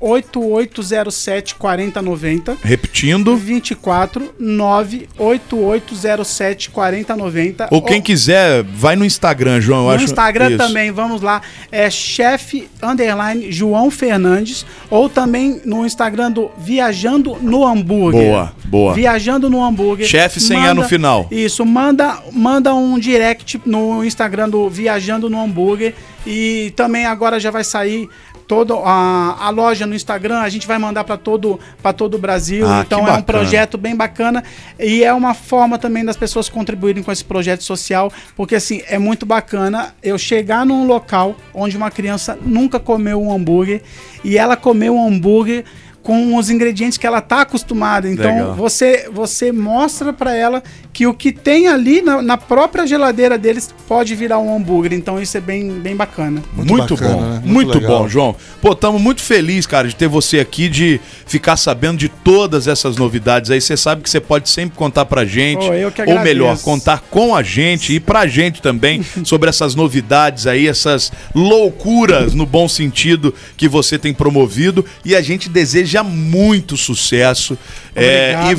98807 0.05 1.55
4090. 1.55 2.59
Repetindo, 2.63 3.35
24 3.37 4.35
98807 4.39 6.71
4090. 6.71 7.69
ou 7.71 7.81
quem 7.81 8.03
quiser, 8.03 8.63
vai 8.63 8.95
no 8.97 9.05
Instagram, 9.05 9.61
João, 9.61 9.83
eu 9.85 9.89
No 9.89 9.95
acho. 9.95 10.05
Instagram 10.05 10.49
isso. 10.51 10.59
também, 10.59 10.91
vamos 10.93 11.23
lá, 11.23 11.41
é 11.73 11.89
chefe 11.91 12.69
underline 12.83 13.51
João 13.51 13.91
Fernandes, 13.91 14.67
ou 14.91 15.09
também 15.09 15.63
no 15.65 15.87
Instagram 15.87 16.31
do 16.31 16.51
Viajando 16.59 17.39
no 17.41 17.67
Hambúrguer. 17.67 18.21
Boa, 18.23 18.53
boa. 18.65 18.93
Viajando 18.95 19.49
no 19.49 19.65
Hambúrguer. 19.65 20.07
Chefe 20.07 20.39
sem 20.41 20.59
A 20.67 20.75
no 20.75 20.85
final. 20.85 21.27
Isso, 21.31 21.65
manda, 21.65 22.19
manda 22.33 22.75
um 22.75 22.99
direct 22.99 23.59
no 23.65 24.05
Instagram 24.05 24.51
do 24.51 24.69
Viajando 24.69 25.31
no 25.31 25.41
Hambúrguer 25.41 25.95
e 26.27 26.73
também 26.77 27.07
agora 27.07 27.41
já 27.41 27.51
vai 27.51 27.65
sair 27.65 28.07
toda 28.47 28.75
a, 28.75 29.47
a 29.47 29.51
loja 29.51 29.87
no 29.87 29.95
Instagram, 29.95 30.39
a 30.39 30.49
gente 30.49 30.67
vai 30.67 30.79
mandar 30.79 31.05
para 31.05 31.17
todo 31.17 31.59
para 31.83 31.93
todo 31.93 32.15
o 32.15 32.19
Brasil. 32.19 32.67
Ah, 32.67 32.83
então 32.87 33.07
é 33.07 33.13
um 33.13 33.23
projeto 33.23 33.79
bem 33.79 33.97
bacana 33.97 34.43
e 34.79 35.03
é 35.03 35.13
uma 35.13 35.35
forma 35.35 35.79
também 35.79 36.05
das 36.05 36.17
pessoas 36.17 36.49
contribuírem 36.49 37.03
com 37.03 37.13
esse 37.13 37.25
projeto 37.25 37.63
social, 37.63 38.13
porque 38.37 38.55
assim, 38.55 38.83
é 38.87 38.99
muito 38.99 39.25
bacana 39.27 39.95
eu 40.03 40.19
chegar 40.19 40.65
num 40.67 40.87
local 40.87 41.37
onde 41.53 41.77
uma 41.77 41.91
criança 41.91 42.39
nunca 42.43 42.79
comeu 42.79 43.21
um 43.21 43.33
hambúrguer 43.33 43.83
e 44.23 44.39
ela 44.39 44.57
comeu 44.57 44.97
um 44.97 45.07
hambúrguer 45.07 45.65
com 46.05 46.37
os 46.37 46.51
ingredientes 46.51 46.99
que 46.99 47.07
ela 47.07 47.23
tá 47.23 47.41
acostumada. 47.41 48.09
Então 48.09 48.31
Legal. 48.31 48.55
você 48.55 49.09
você 49.11 49.51
mostra 49.51 50.13
para 50.13 50.35
ela 50.37 50.63
que 50.93 51.07
o 51.07 51.15
que 51.15 51.33
tem 51.33 51.67
ali 51.67 52.03
na, 52.03 52.23
na 52.23 52.37
própria 52.37 52.87
geladeira 52.87 53.37
deles 53.37 53.75
pode 53.89 54.15
virar 54.15 54.39
um 54.39 54.55
hambúrguer. 54.55 54.93
Então 54.93 55.21
isso 55.21 55.37
é 55.37 55.41
bem, 55.41 55.81
bem 55.81 55.97
bacana. 55.97 56.43
Muito, 56.53 56.73
Muito 56.73 56.95
bacana, 56.95 57.15
bom, 57.15 57.23
né? 57.23 57.43
Muito 57.45 57.75
muito, 57.75 57.81
bom, 57.81 58.07
João. 58.07 58.37
Pô, 58.61 58.73
estamos 58.73 59.01
muito 59.01 59.23
felizes, 59.23 59.67
cara, 59.67 59.89
de 59.89 59.97
ter 59.97 60.07
você 60.07 60.39
aqui, 60.39 60.69
de 60.69 61.01
ficar 61.27 61.57
sabendo 61.57 61.97
de 61.97 62.09
todas 62.09 62.69
essas 62.69 62.97
novidades 62.97 63.51
aí. 63.51 63.61
Você 63.61 63.77
sabe 63.77 64.03
que 64.03 64.11
você 64.11 64.21
pode 64.21 64.49
sempre 64.51 64.77
contar 64.77 65.07
pra 65.07 65.25
gente, 65.25 65.67
Pô, 65.67 65.73
eu 65.73 65.91
que 65.91 66.03
ou 66.03 66.21
melhor, 66.21 66.57
contar 66.59 67.03
com 67.11 67.35
a 67.35 67.43
gente 67.43 67.95
e 67.95 67.99
pra 67.99 68.27
gente 68.27 68.61
também 68.61 69.03
sobre 69.25 69.49
essas 69.49 69.75
novidades 69.75 70.47
aí, 70.47 70.69
essas 70.69 71.11
loucuras 71.35 72.35
no 72.35 72.45
bom 72.45 72.69
sentido 72.69 73.35
que 73.57 73.67
você 73.67 73.99
tem 73.99 74.13
promovido. 74.13 74.85
E 75.03 75.17
a 75.17 75.23
gente 75.23 75.49
deseja 75.49 75.94
muito 76.03 76.77
sucesso. 76.77 77.57
É, 77.97 78.35
e 78.51 78.55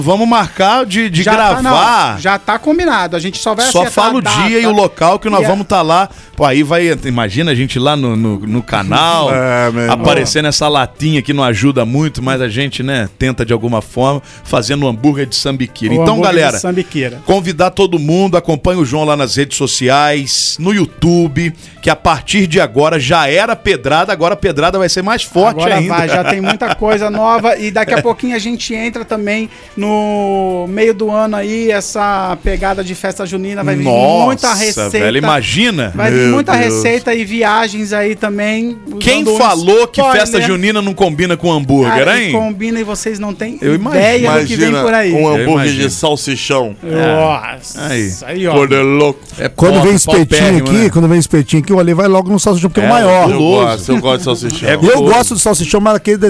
vamos 0.00 0.28
marcar 0.28 0.86
de, 0.86 1.10
de 1.10 1.24
Já 1.24 1.32
tá, 1.32 1.36
gravar. 1.60 2.12
não, 2.14 2.20
já 2.20 2.38
tá 2.38 2.56
combinado. 2.56 3.16
A 3.16 3.18
gente 3.18 3.36
só 3.38 3.52
vai 3.52 3.66
Só 3.66 3.84
fala 3.86 4.18
o 4.18 4.22
data. 4.22 4.42
dia 4.42 4.60
e 4.60 4.66
o 4.66 4.70
local 4.72 5.18
que 5.18 5.28
nós 5.28 5.44
vamos 5.44 5.62
estar 5.62 5.82
lá. 5.82 6.08
Pô, 6.36 6.44
aí 6.44 6.62
vai, 6.62 6.86
imagina 7.04 7.50
a 7.50 7.54
gente 7.54 7.78
lá 7.80 7.96
no, 7.96 8.14
no, 8.14 8.38
no 8.40 8.62
canal, 8.62 9.30
É, 9.34 9.90
aparecendo 9.90 10.46
essa 10.46 10.68
latinha 10.68 11.20
que 11.22 11.32
não 11.32 11.42
ajuda 11.42 11.84
muito, 11.84 12.22
mas 12.22 12.40
a 12.40 12.48
gente, 12.48 12.82
né, 12.82 13.08
tenta 13.18 13.44
de 13.44 13.52
alguma 13.52 13.80
forma, 13.82 14.22
fazendo 14.44 14.84
um 14.86 14.88
hambúrguer 14.88 15.26
de 15.26 15.34
sambiquira. 15.34 15.94
O 15.94 16.02
Então, 16.02 16.20
galera, 16.20 16.56
sambiqueira. 16.58 17.20
convidar 17.26 17.70
todo 17.70 17.98
mundo, 17.98 18.36
acompanha 18.36 18.78
o 18.78 18.84
João 18.84 19.04
lá 19.04 19.16
nas 19.16 19.34
redes 19.36 19.56
sociais, 19.56 20.56
no 20.60 20.72
YouTube, 20.74 21.52
que 21.82 21.88
a 21.90 21.96
partir 21.96 22.46
de 22.46 22.60
agora 22.60 23.00
já 23.00 23.28
era 23.28 23.56
pedrada, 23.56 24.12
agora 24.12 24.34
a 24.34 24.36
pedrada 24.36 24.78
vai 24.78 24.88
ser 24.88 25.02
mais 25.02 25.22
forte 25.22 25.56
Agora 25.60 25.76
ainda. 25.76 25.94
vai, 25.94 26.08
já 26.08 26.22
tem 26.24 26.40
muita 26.40 26.74
coisa 26.76 27.10
nova 27.10 27.56
e 27.58 27.70
daqui 27.70 27.94
a 27.94 28.02
pouquinho 28.02 28.36
a 28.36 28.38
gente 28.38 28.74
entra 28.74 29.04
também 29.04 29.48
no 29.76 30.66
meio 30.68 30.92
do 30.94 31.10
ano 31.10 31.36
aí, 31.36 31.70
essa 31.70 32.36
pegada 32.42 32.82
de 32.84 32.94
festa 32.94 33.24
junina, 33.26 33.62
vai 33.64 33.76
vir 33.76 33.84
Nossa, 33.84 34.24
muita 34.24 34.54
receita. 34.54 34.90
velho, 34.90 35.18
imagina. 35.18 35.92
Vai 35.94 36.10
vir 36.10 36.20
Meu 36.24 36.32
muita 36.34 36.52
Deus. 36.52 36.64
receita 36.74 37.14
e 37.14 37.24
viagens 37.24 37.92
aí 37.92 38.14
também. 38.14 38.76
Quem 39.00 39.24
falou 39.36 39.86
que 39.86 40.00
spoiler. 40.00 40.20
festa 40.20 40.40
junina 40.40 40.80
não 40.82 40.94
combina 40.94 41.36
com 41.36 41.52
hambúrguer, 41.52 42.04
Cara, 42.04 42.20
hein? 42.22 42.32
combina 42.32 42.80
e 42.80 42.84
vocês 42.84 43.18
não 43.18 43.34
têm 43.34 43.58
Eu 43.60 43.74
ideia 43.74 44.30
do 44.40 44.46
que 44.46 44.56
vem 44.56 44.72
por 44.72 44.92
aí. 44.94 45.12
um 45.12 45.28
hambúrguer 45.28 45.72
de 45.72 45.90
salsichão. 45.90 46.74
Nossa, 46.82 47.86
Aí. 47.86 48.12
aí, 48.26 48.46
ó. 48.46 48.66
De 48.66 48.76
louco. 48.76 49.20
É 49.38 49.48
Quando 49.48 49.80
vem 49.82 49.94
espetinho 49.94 50.58
aqui, 50.58 50.72
né? 50.72 50.90
quando 50.90 51.08
vem 51.08 51.18
espetinho 51.18 51.62
aqui, 51.62 51.72
o 51.72 51.78
Ale 51.78 51.94
vai 51.94 52.08
logo 52.08 52.30
no 52.30 52.38
salsichão, 52.40 52.70
porque 52.70 52.80
é, 52.80 52.84
É, 52.84 52.86
o 52.86 52.90
maior. 52.90 53.30
Eu 53.30 53.38
gosto, 53.38 53.92
eu 53.92 54.00
gosto 54.00 54.18
de 54.18 54.24
salsichão. 54.24 54.68
É 54.68 54.74
Eu 54.74 55.02
gosto 55.02 55.34
do 55.34 55.40
salsichão, 55.40 55.80
mas 55.80 55.94
aquele 55.94 56.16
da 56.16 56.26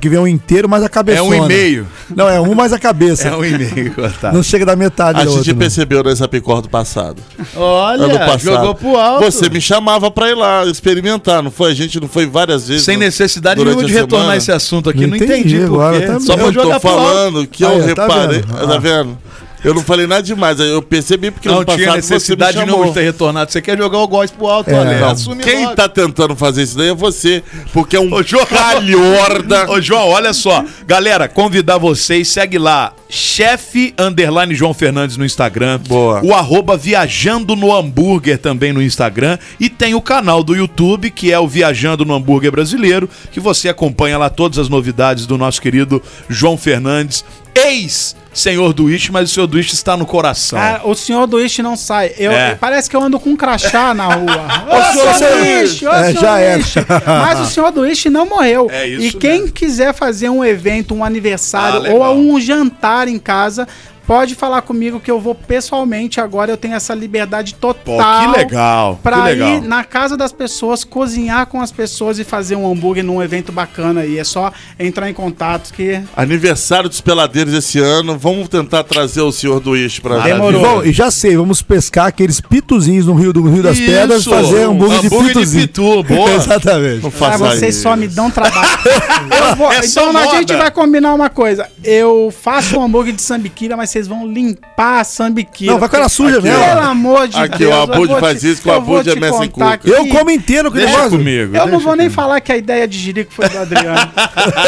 Que 0.00 0.08
vem 0.08 0.18
um 0.18 0.26
inteiro, 0.26 0.68
mais 0.68 0.82
a 0.82 0.88
cabeça. 0.88 1.18
É 1.18 1.22
um 1.22 1.34
e 1.34 1.40
meio. 1.46 1.86
Não, 2.14 2.28
é 2.28 2.40
um 2.40 2.54
mais 2.54 2.72
a 2.72 2.78
cabeça. 2.78 3.28
É 3.34 3.36
um 3.36 3.44
e 3.44 3.50
meio, 3.58 3.94
tá. 4.20 4.32
Não 4.32 4.42
chega 4.42 4.64
da 4.66 4.74
metade 4.74 5.20
A 5.20 5.24
da 5.24 5.28
gente 5.28 5.38
outra. 5.38 5.52
não. 5.52 5.58
percebeu 5.58 6.02
nessa 6.02 6.26
picor 6.26 6.62
do 6.62 6.68
passado. 6.68 7.22
Olha, 7.54 8.04
ano 8.04 8.18
passado. 8.18 8.40
jogou 8.40 8.74
pro 8.74 8.96
alto. 8.96 9.24
Você 9.24 9.48
me 9.50 9.60
chamava 9.60 10.10
pra 10.10 10.30
ir 10.30 10.34
lá 10.34 10.64
experimentar, 10.66 11.42
não 11.42 11.50
foi? 11.50 11.70
A 11.70 11.74
gente 11.74 12.00
não 12.00 12.08
foi 12.08 12.26
várias 12.26 12.66
vezes. 12.68 12.84
Sem 12.84 12.96
no- 12.96 13.04
necessidade 13.04 13.62
nenhuma 13.62 13.84
de 13.84 13.92
retornar 13.92 14.20
semana? 14.22 14.36
esse 14.36 14.52
assunto 14.52 14.88
aqui. 14.90 15.02
Não, 15.02 15.08
Não 15.10 15.16
entendi, 15.16 15.32
entendi 15.34 15.58
por 15.60 15.64
agora, 15.74 16.00
quê. 16.00 16.06
tá 16.06 16.20
Só 16.20 16.36
pra 16.36 16.46
Eu 16.46 16.52
tô 16.52 16.80
falando 16.80 17.46
que 17.46 17.62
eu 17.64 17.80
tá 17.80 17.86
reparei. 17.86 18.42
Tá 18.42 18.78
vendo? 18.78 19.18
Eu 19.64 19.72
não 19.74 19.82
falei 19.82 20.06
nada 20.06 20.22
demais, 20.22 20.60
eu 20.60 20.82
percebi 20.82 21.30
porque 21.30 21.48
Não 21.48 21.64
tinha 21.64 21.96
necessidade 21.96 22.52
você 22.52 22.58
nenhuma 22.64 22.72
chamou. 22.84 22.88
de 22.92 22.94
ter 23.00 23.04
retornado. 23.04 23.50
Você 23.50 23.62
quer 23.62 23.78
jogar 23.78 23.98
o 23.98 24.06
góis 24.06 24.30
pro 24.30 24.46
alto, 24.46 24.68
É. 24.70 24.74
olha. 24.74 25.00
Não, 25.00 25.08
Assume 25.10 25.42
Quem 25.42 25.64
logo. 25.64 25.74
tá 25.76 25.88
tentando 25.88 26.36
fazer 26.36 26.62
isso 26.64 26.76
daí 26.76 26.88
é 26.88 26.94
você, 26.94 27.42
porque 27.72 27.96
é 27.96 28.00
um 28.00 28.12
Ô, 28.12 28.22
João. 28.22 28.44
calhorda. 28.46 29.70
Ô, 29.70 29.80
João, 29.80 30.08
olha 30.08 30.32
só. 30.32 30.64
Galera, 30.86 31.28
convidar 31.28 31.78
vocês, 31.78 32.28
segue 32.28 32.58
lá. 32.58 32.92
Chefe 33.08 33.94
underline 33.98 34.54
João 34.54 34.74
Fernandes 34.74 35.16
no 35.16 35.24
Instagram. 35.24 35.78
Boa. 35.86 36.20
O 36.24 36.34
arroba 36.34 36.76
Viajando 36.76 37.54
no 37.56 37.74
Hambúrguer 37.74 38.38
também 38.38 38.72
no 38.72 38.82
Instagram. 38.82 39.38
E 39.58 39.70
tem 39.70 39.94
o 39.94 40.00
canal 40.02 40.42
do 40.42 40.54
YouTube, 40.54 41.10
que 41.10 41.32
é 41.32 41.38
o 41.38 41.46
Viajando 41.48 42.04
no 42.04 42.14
Hambúrguer 42.14 42.50
Brasileiro, 42.50 43.08
que 43.32 43.40
você 43.40 43.68
acompanha 43.68 44.18
lá 44.18 44.28
todas 44.28 44.58
as 44.58 44.68
novidades 44.68 45.26
do 45.26 45.38
nosso 45.38 45.62
querido 45.62 46.02
João 46.28 46.58
Fernandes, 46.58 47.24
ex 47.54 48.16
senhor 48.34 48.72
do 48.72 48.90
mas 49.12 49.30
o 49.30 49.34
senhor 49.34 49.46
do 49.46 49.58
está 49.74 49.96
no 49.96 50.04
coração. 50.04 50.58
Ah, 50.58 50.80
o 50.84 50.94
senhor 50.94 51.26
do 51.26 51.40
não 51.62 51.76
sai. 51.76 52.12
Eu, 52.18 52.32
É. 52.32 52.54
Parece 52.54 52.90
que 52.90 52.96
eu 52.96 53.02
ando 53.02 53.18
com 53.20 53.30
um 53.30 53.36
crachá 53.36 53.94
na 53.94 54.06
rua. 54.06 54.46
Ô, 54.68 54.92
senhor 54.92 55.14
senhor 55.14 55.38
do 55.38 55.44
ô, 55.86 55.92
É, 55.92 56.04
senhor 56.04 56.20
já 56.20 56.32
do 56.32 56.38
era. 56.42 56.58
Ish. 56.58 56.74
Mas 57.06 57.40
o 57.40 57.46
senhor 57.46 57.70
do 57.72 57.86
não 58.10 58.26
morreu. 58.26 58.68
É 58.70 58.86
isso 58.86 59.06
e 59.06 59.12
quem 59.20 59.40
mesmo. 59.42 59.52
quiser 59.52 59.94
fazer 59.94 60.28
um 60.28 60.44
evento, 60.44 60.94
um 60.94 61.02
Ah, 61.04 61.06
aniversário 61.06 61.80
legal. 61.80 61.98
ou 62.00 62.16
um 62.16 62.40
jantar 62.40 63.08
em 63.08 63.18
casa, 63.18 63.66
pode 64.06 64.34
falar 64.34 64.62
comigo 64.62 65.00
que 65.00 65.10
eu 65.10 65.20
vou 65.20 65.34
pessoalmente. 65.34 66.20
Agora 66.20 66.50
eu 66.50 66.56
tenho 66.56 66.74
essa 66.74 66.94
liberdade 66.94 67.54
Pô, 67.60 67.72
total. 67.74 68.32
que 68.32 68.38
legal. 68.38 69.00
Pra 69.02 69.16
que 69.16 69.22
legal. 69.30 69.48
ir 69.48 69.60
na 69.62 69.84
casa 69.84 70.16
das 70.16 70.32
pessoas, 70.32 70.84
cozinhar 70.84 71.46
com 71.46 71.60
as 71.60 71.72
pessoas 71.72 72.18
e 72.18 72.24
fazer 72.24 72.56
um 72.56 72.70
hambúrguer 72.70 73.04
num 73.04 73.22
evento 73.22 73.52
bacana 73.52 74.00
aí. 74.02 74.18
É 74.18 74.24
só 74.24 74.52
entrar 74.78 75.08
em 75.10 75.14
contato 75.14 75.72
que 75.72 76.00
Aniversário 76.16 76.88
dos 76.88 77.00
peladeiros 77.00 77.54
esse 77.54 77.78
ano. 77.78 78.18
Vamos 78.18 78.48
tentar 78.48 78.84
trazer 78.84 79.20
o 79.22 79.32
senhor 79.32 79.60
do 79.60 79.76
Ish 79.76 80.00
pra 80.00 80.18
Demorou. 80.18 80.60
Bom, 80.60 80.84
e 80.84 80.92
já 80.92 81.10
sei, 81.10 81.36
vamos 81.36 81.62
pescar 81.62 82.06
aqueles 82.06 82.40
pituzinhos 82.40 83.06
no 83.06 83.14
Rio, 83.14 83.32
do 83.32 83.42
Rio 83.48 83.62
das 83.62 83.78
Isso, 83.78 83.86
Pedras, 83.90 84.24
fazer 84.24 84.66
um 84.68 84.72
hambúrguer, 84.72 85.00
de 85.00 85.06
hambúrguer 85.06 85.28
de 85.28 85.34
pituzinho. 85.34 85.68
pitu, 85.68 86.02
boa. 86.02 86.30
Exatamente. 86.34 87.02
Não 87.02 87.12
Ah, 87.26 87.36
vocês 87.36 87.74
isso. 87.74 87.82
só 87.82 87.96
me 87.96 88.08
dão 88.08 88.30
trabalho. 88.30 88.68
Eu 89.50 89.56
vou- 89.56 89.72
É 89.72 89.84
então 89.84 90.16
a 90.16 90.26
gente 90.36 90.54
vai 90.54 90.70
combinar 90.70 91.14
uma 91.14 91.28
coisa. 91.30 91.68
Eu 91.82 92.32
faço 92.42 92.78
um 92.78 92.82
hambúrguer 92.84 93.14
de 93.14 93.22
sambiquira, 93.22 93.76
mas 93.76 93.90
vocês 93.94 94.08
vão 94.08 94.26
limpar 94.26 95.00
a 95.00 95.04
sambiquira. 95.04 95.70
Não, 95.72 95.78
vai 95.78 95.88
com 95.88 95.96
ela 95.96 96.08
suja 96.08 96.38
Aqui, 96.38 96.48
mesmo. 96.48 96.64
Pelo 96.64 96.80
amor 96.80 97.28
de 97.28 97.36
Aqui, 97.38 97.58
Deus. 97.58 97.70
o 97.70 97.74
eu 97.76 97.82
Abud 97.82 98.20
faz 98.20 98.40
te- 98.40 98.50
isso, 98.50 98.62
que 98.62 98.68
o 98.68 98.72
Abud 98.72 99.08
é 99.08 99.12
te 99.14 99.20
mestre 99.20 99.46
em 99.46 99.50
contar 99.50 99.78
cuca. 99.78 99.88
Eu 99.90 100.02
que- 100.04 100.10
como 100.10 100.30
inteiro 100.32 100.68
com 100.70 100.76
Deixa 100.76 100.90
negócio. 100.92 101.10
comigo. 101.18 101.56
Eu 101.56 101.66
não 101.68 101.78
vou 101.78 101.94
nem 101.94 102.10
falar 102.10 102.40
que 102.40 102.50
a 102.50 102.56
ideia 102.56 102.88
de 102.88 102.98
Jirico 102.98 103.32
foi 103.32 103.48
do 103.48 103.56
Adriano. 103.58 103.94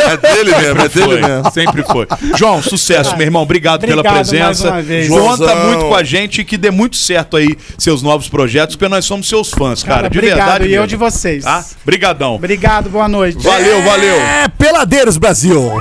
É 0.06 0.16
dele 0.16 0.54
mesmo, 0.56 0.80
é 0.80 0.88
dele 0.88 1.26
mesmo. 1.26 1.50
sempre 1.52 1.82
foi. 1.82 2.06
João, 2.36 2.62
sucesso, 2.62 3.16
meu 3.16 3.26
irmão. 3.26 3.42
Obrigado, 3.42 3.80
pela 3.80 3.94
Obrigado 4.00 4.14
presença. 4.14 4.68
uma 4.70 4.80
vez. 4.82 5.08
Conta 5.08 5.36
Joãozão. 5.44 5.66
muito 5.66 5.84
com 5.88 5.94
a 5.96 6.04
gente 6.04 6.40
e 6.40 6.44
que 6.44 6.56
dê 6.56 6.70
muito 6.70 6.94
certo 6.96 7.36
aí 7.36 7.56
seus 7.76 8.02
novos 8.02 8.28
projetos, 8.28 8.76
porque 8.76 8.88
nós 8.88 9.04
somos 9.04 9.28
seus 9.28 9.50
fãs, 9.50 9.82
cara. 9.82 9.96
Cara, 10.02 10.10
de 10.10 10.18
obrigado. 10.18 10.38
verdade. 10.38 10.68
E 10.68 10.74
eu 10.74 10.86
de 10.86 10.94
vocês. 10.96 11.42
Tá? 11.44 11.64
Brigadão. 11.84 12.36
Obrigado, 12.36 12.88
boa 12.88 13.08
noite. 13.08 13.42
Valeu, 13.42 13.82
valeu. 13.82 14.16
É 14.20 14.46
Peladeiros 14.56 15.16
Brasil. 15.16 15.72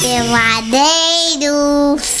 Peladeiros. 0.00 2.20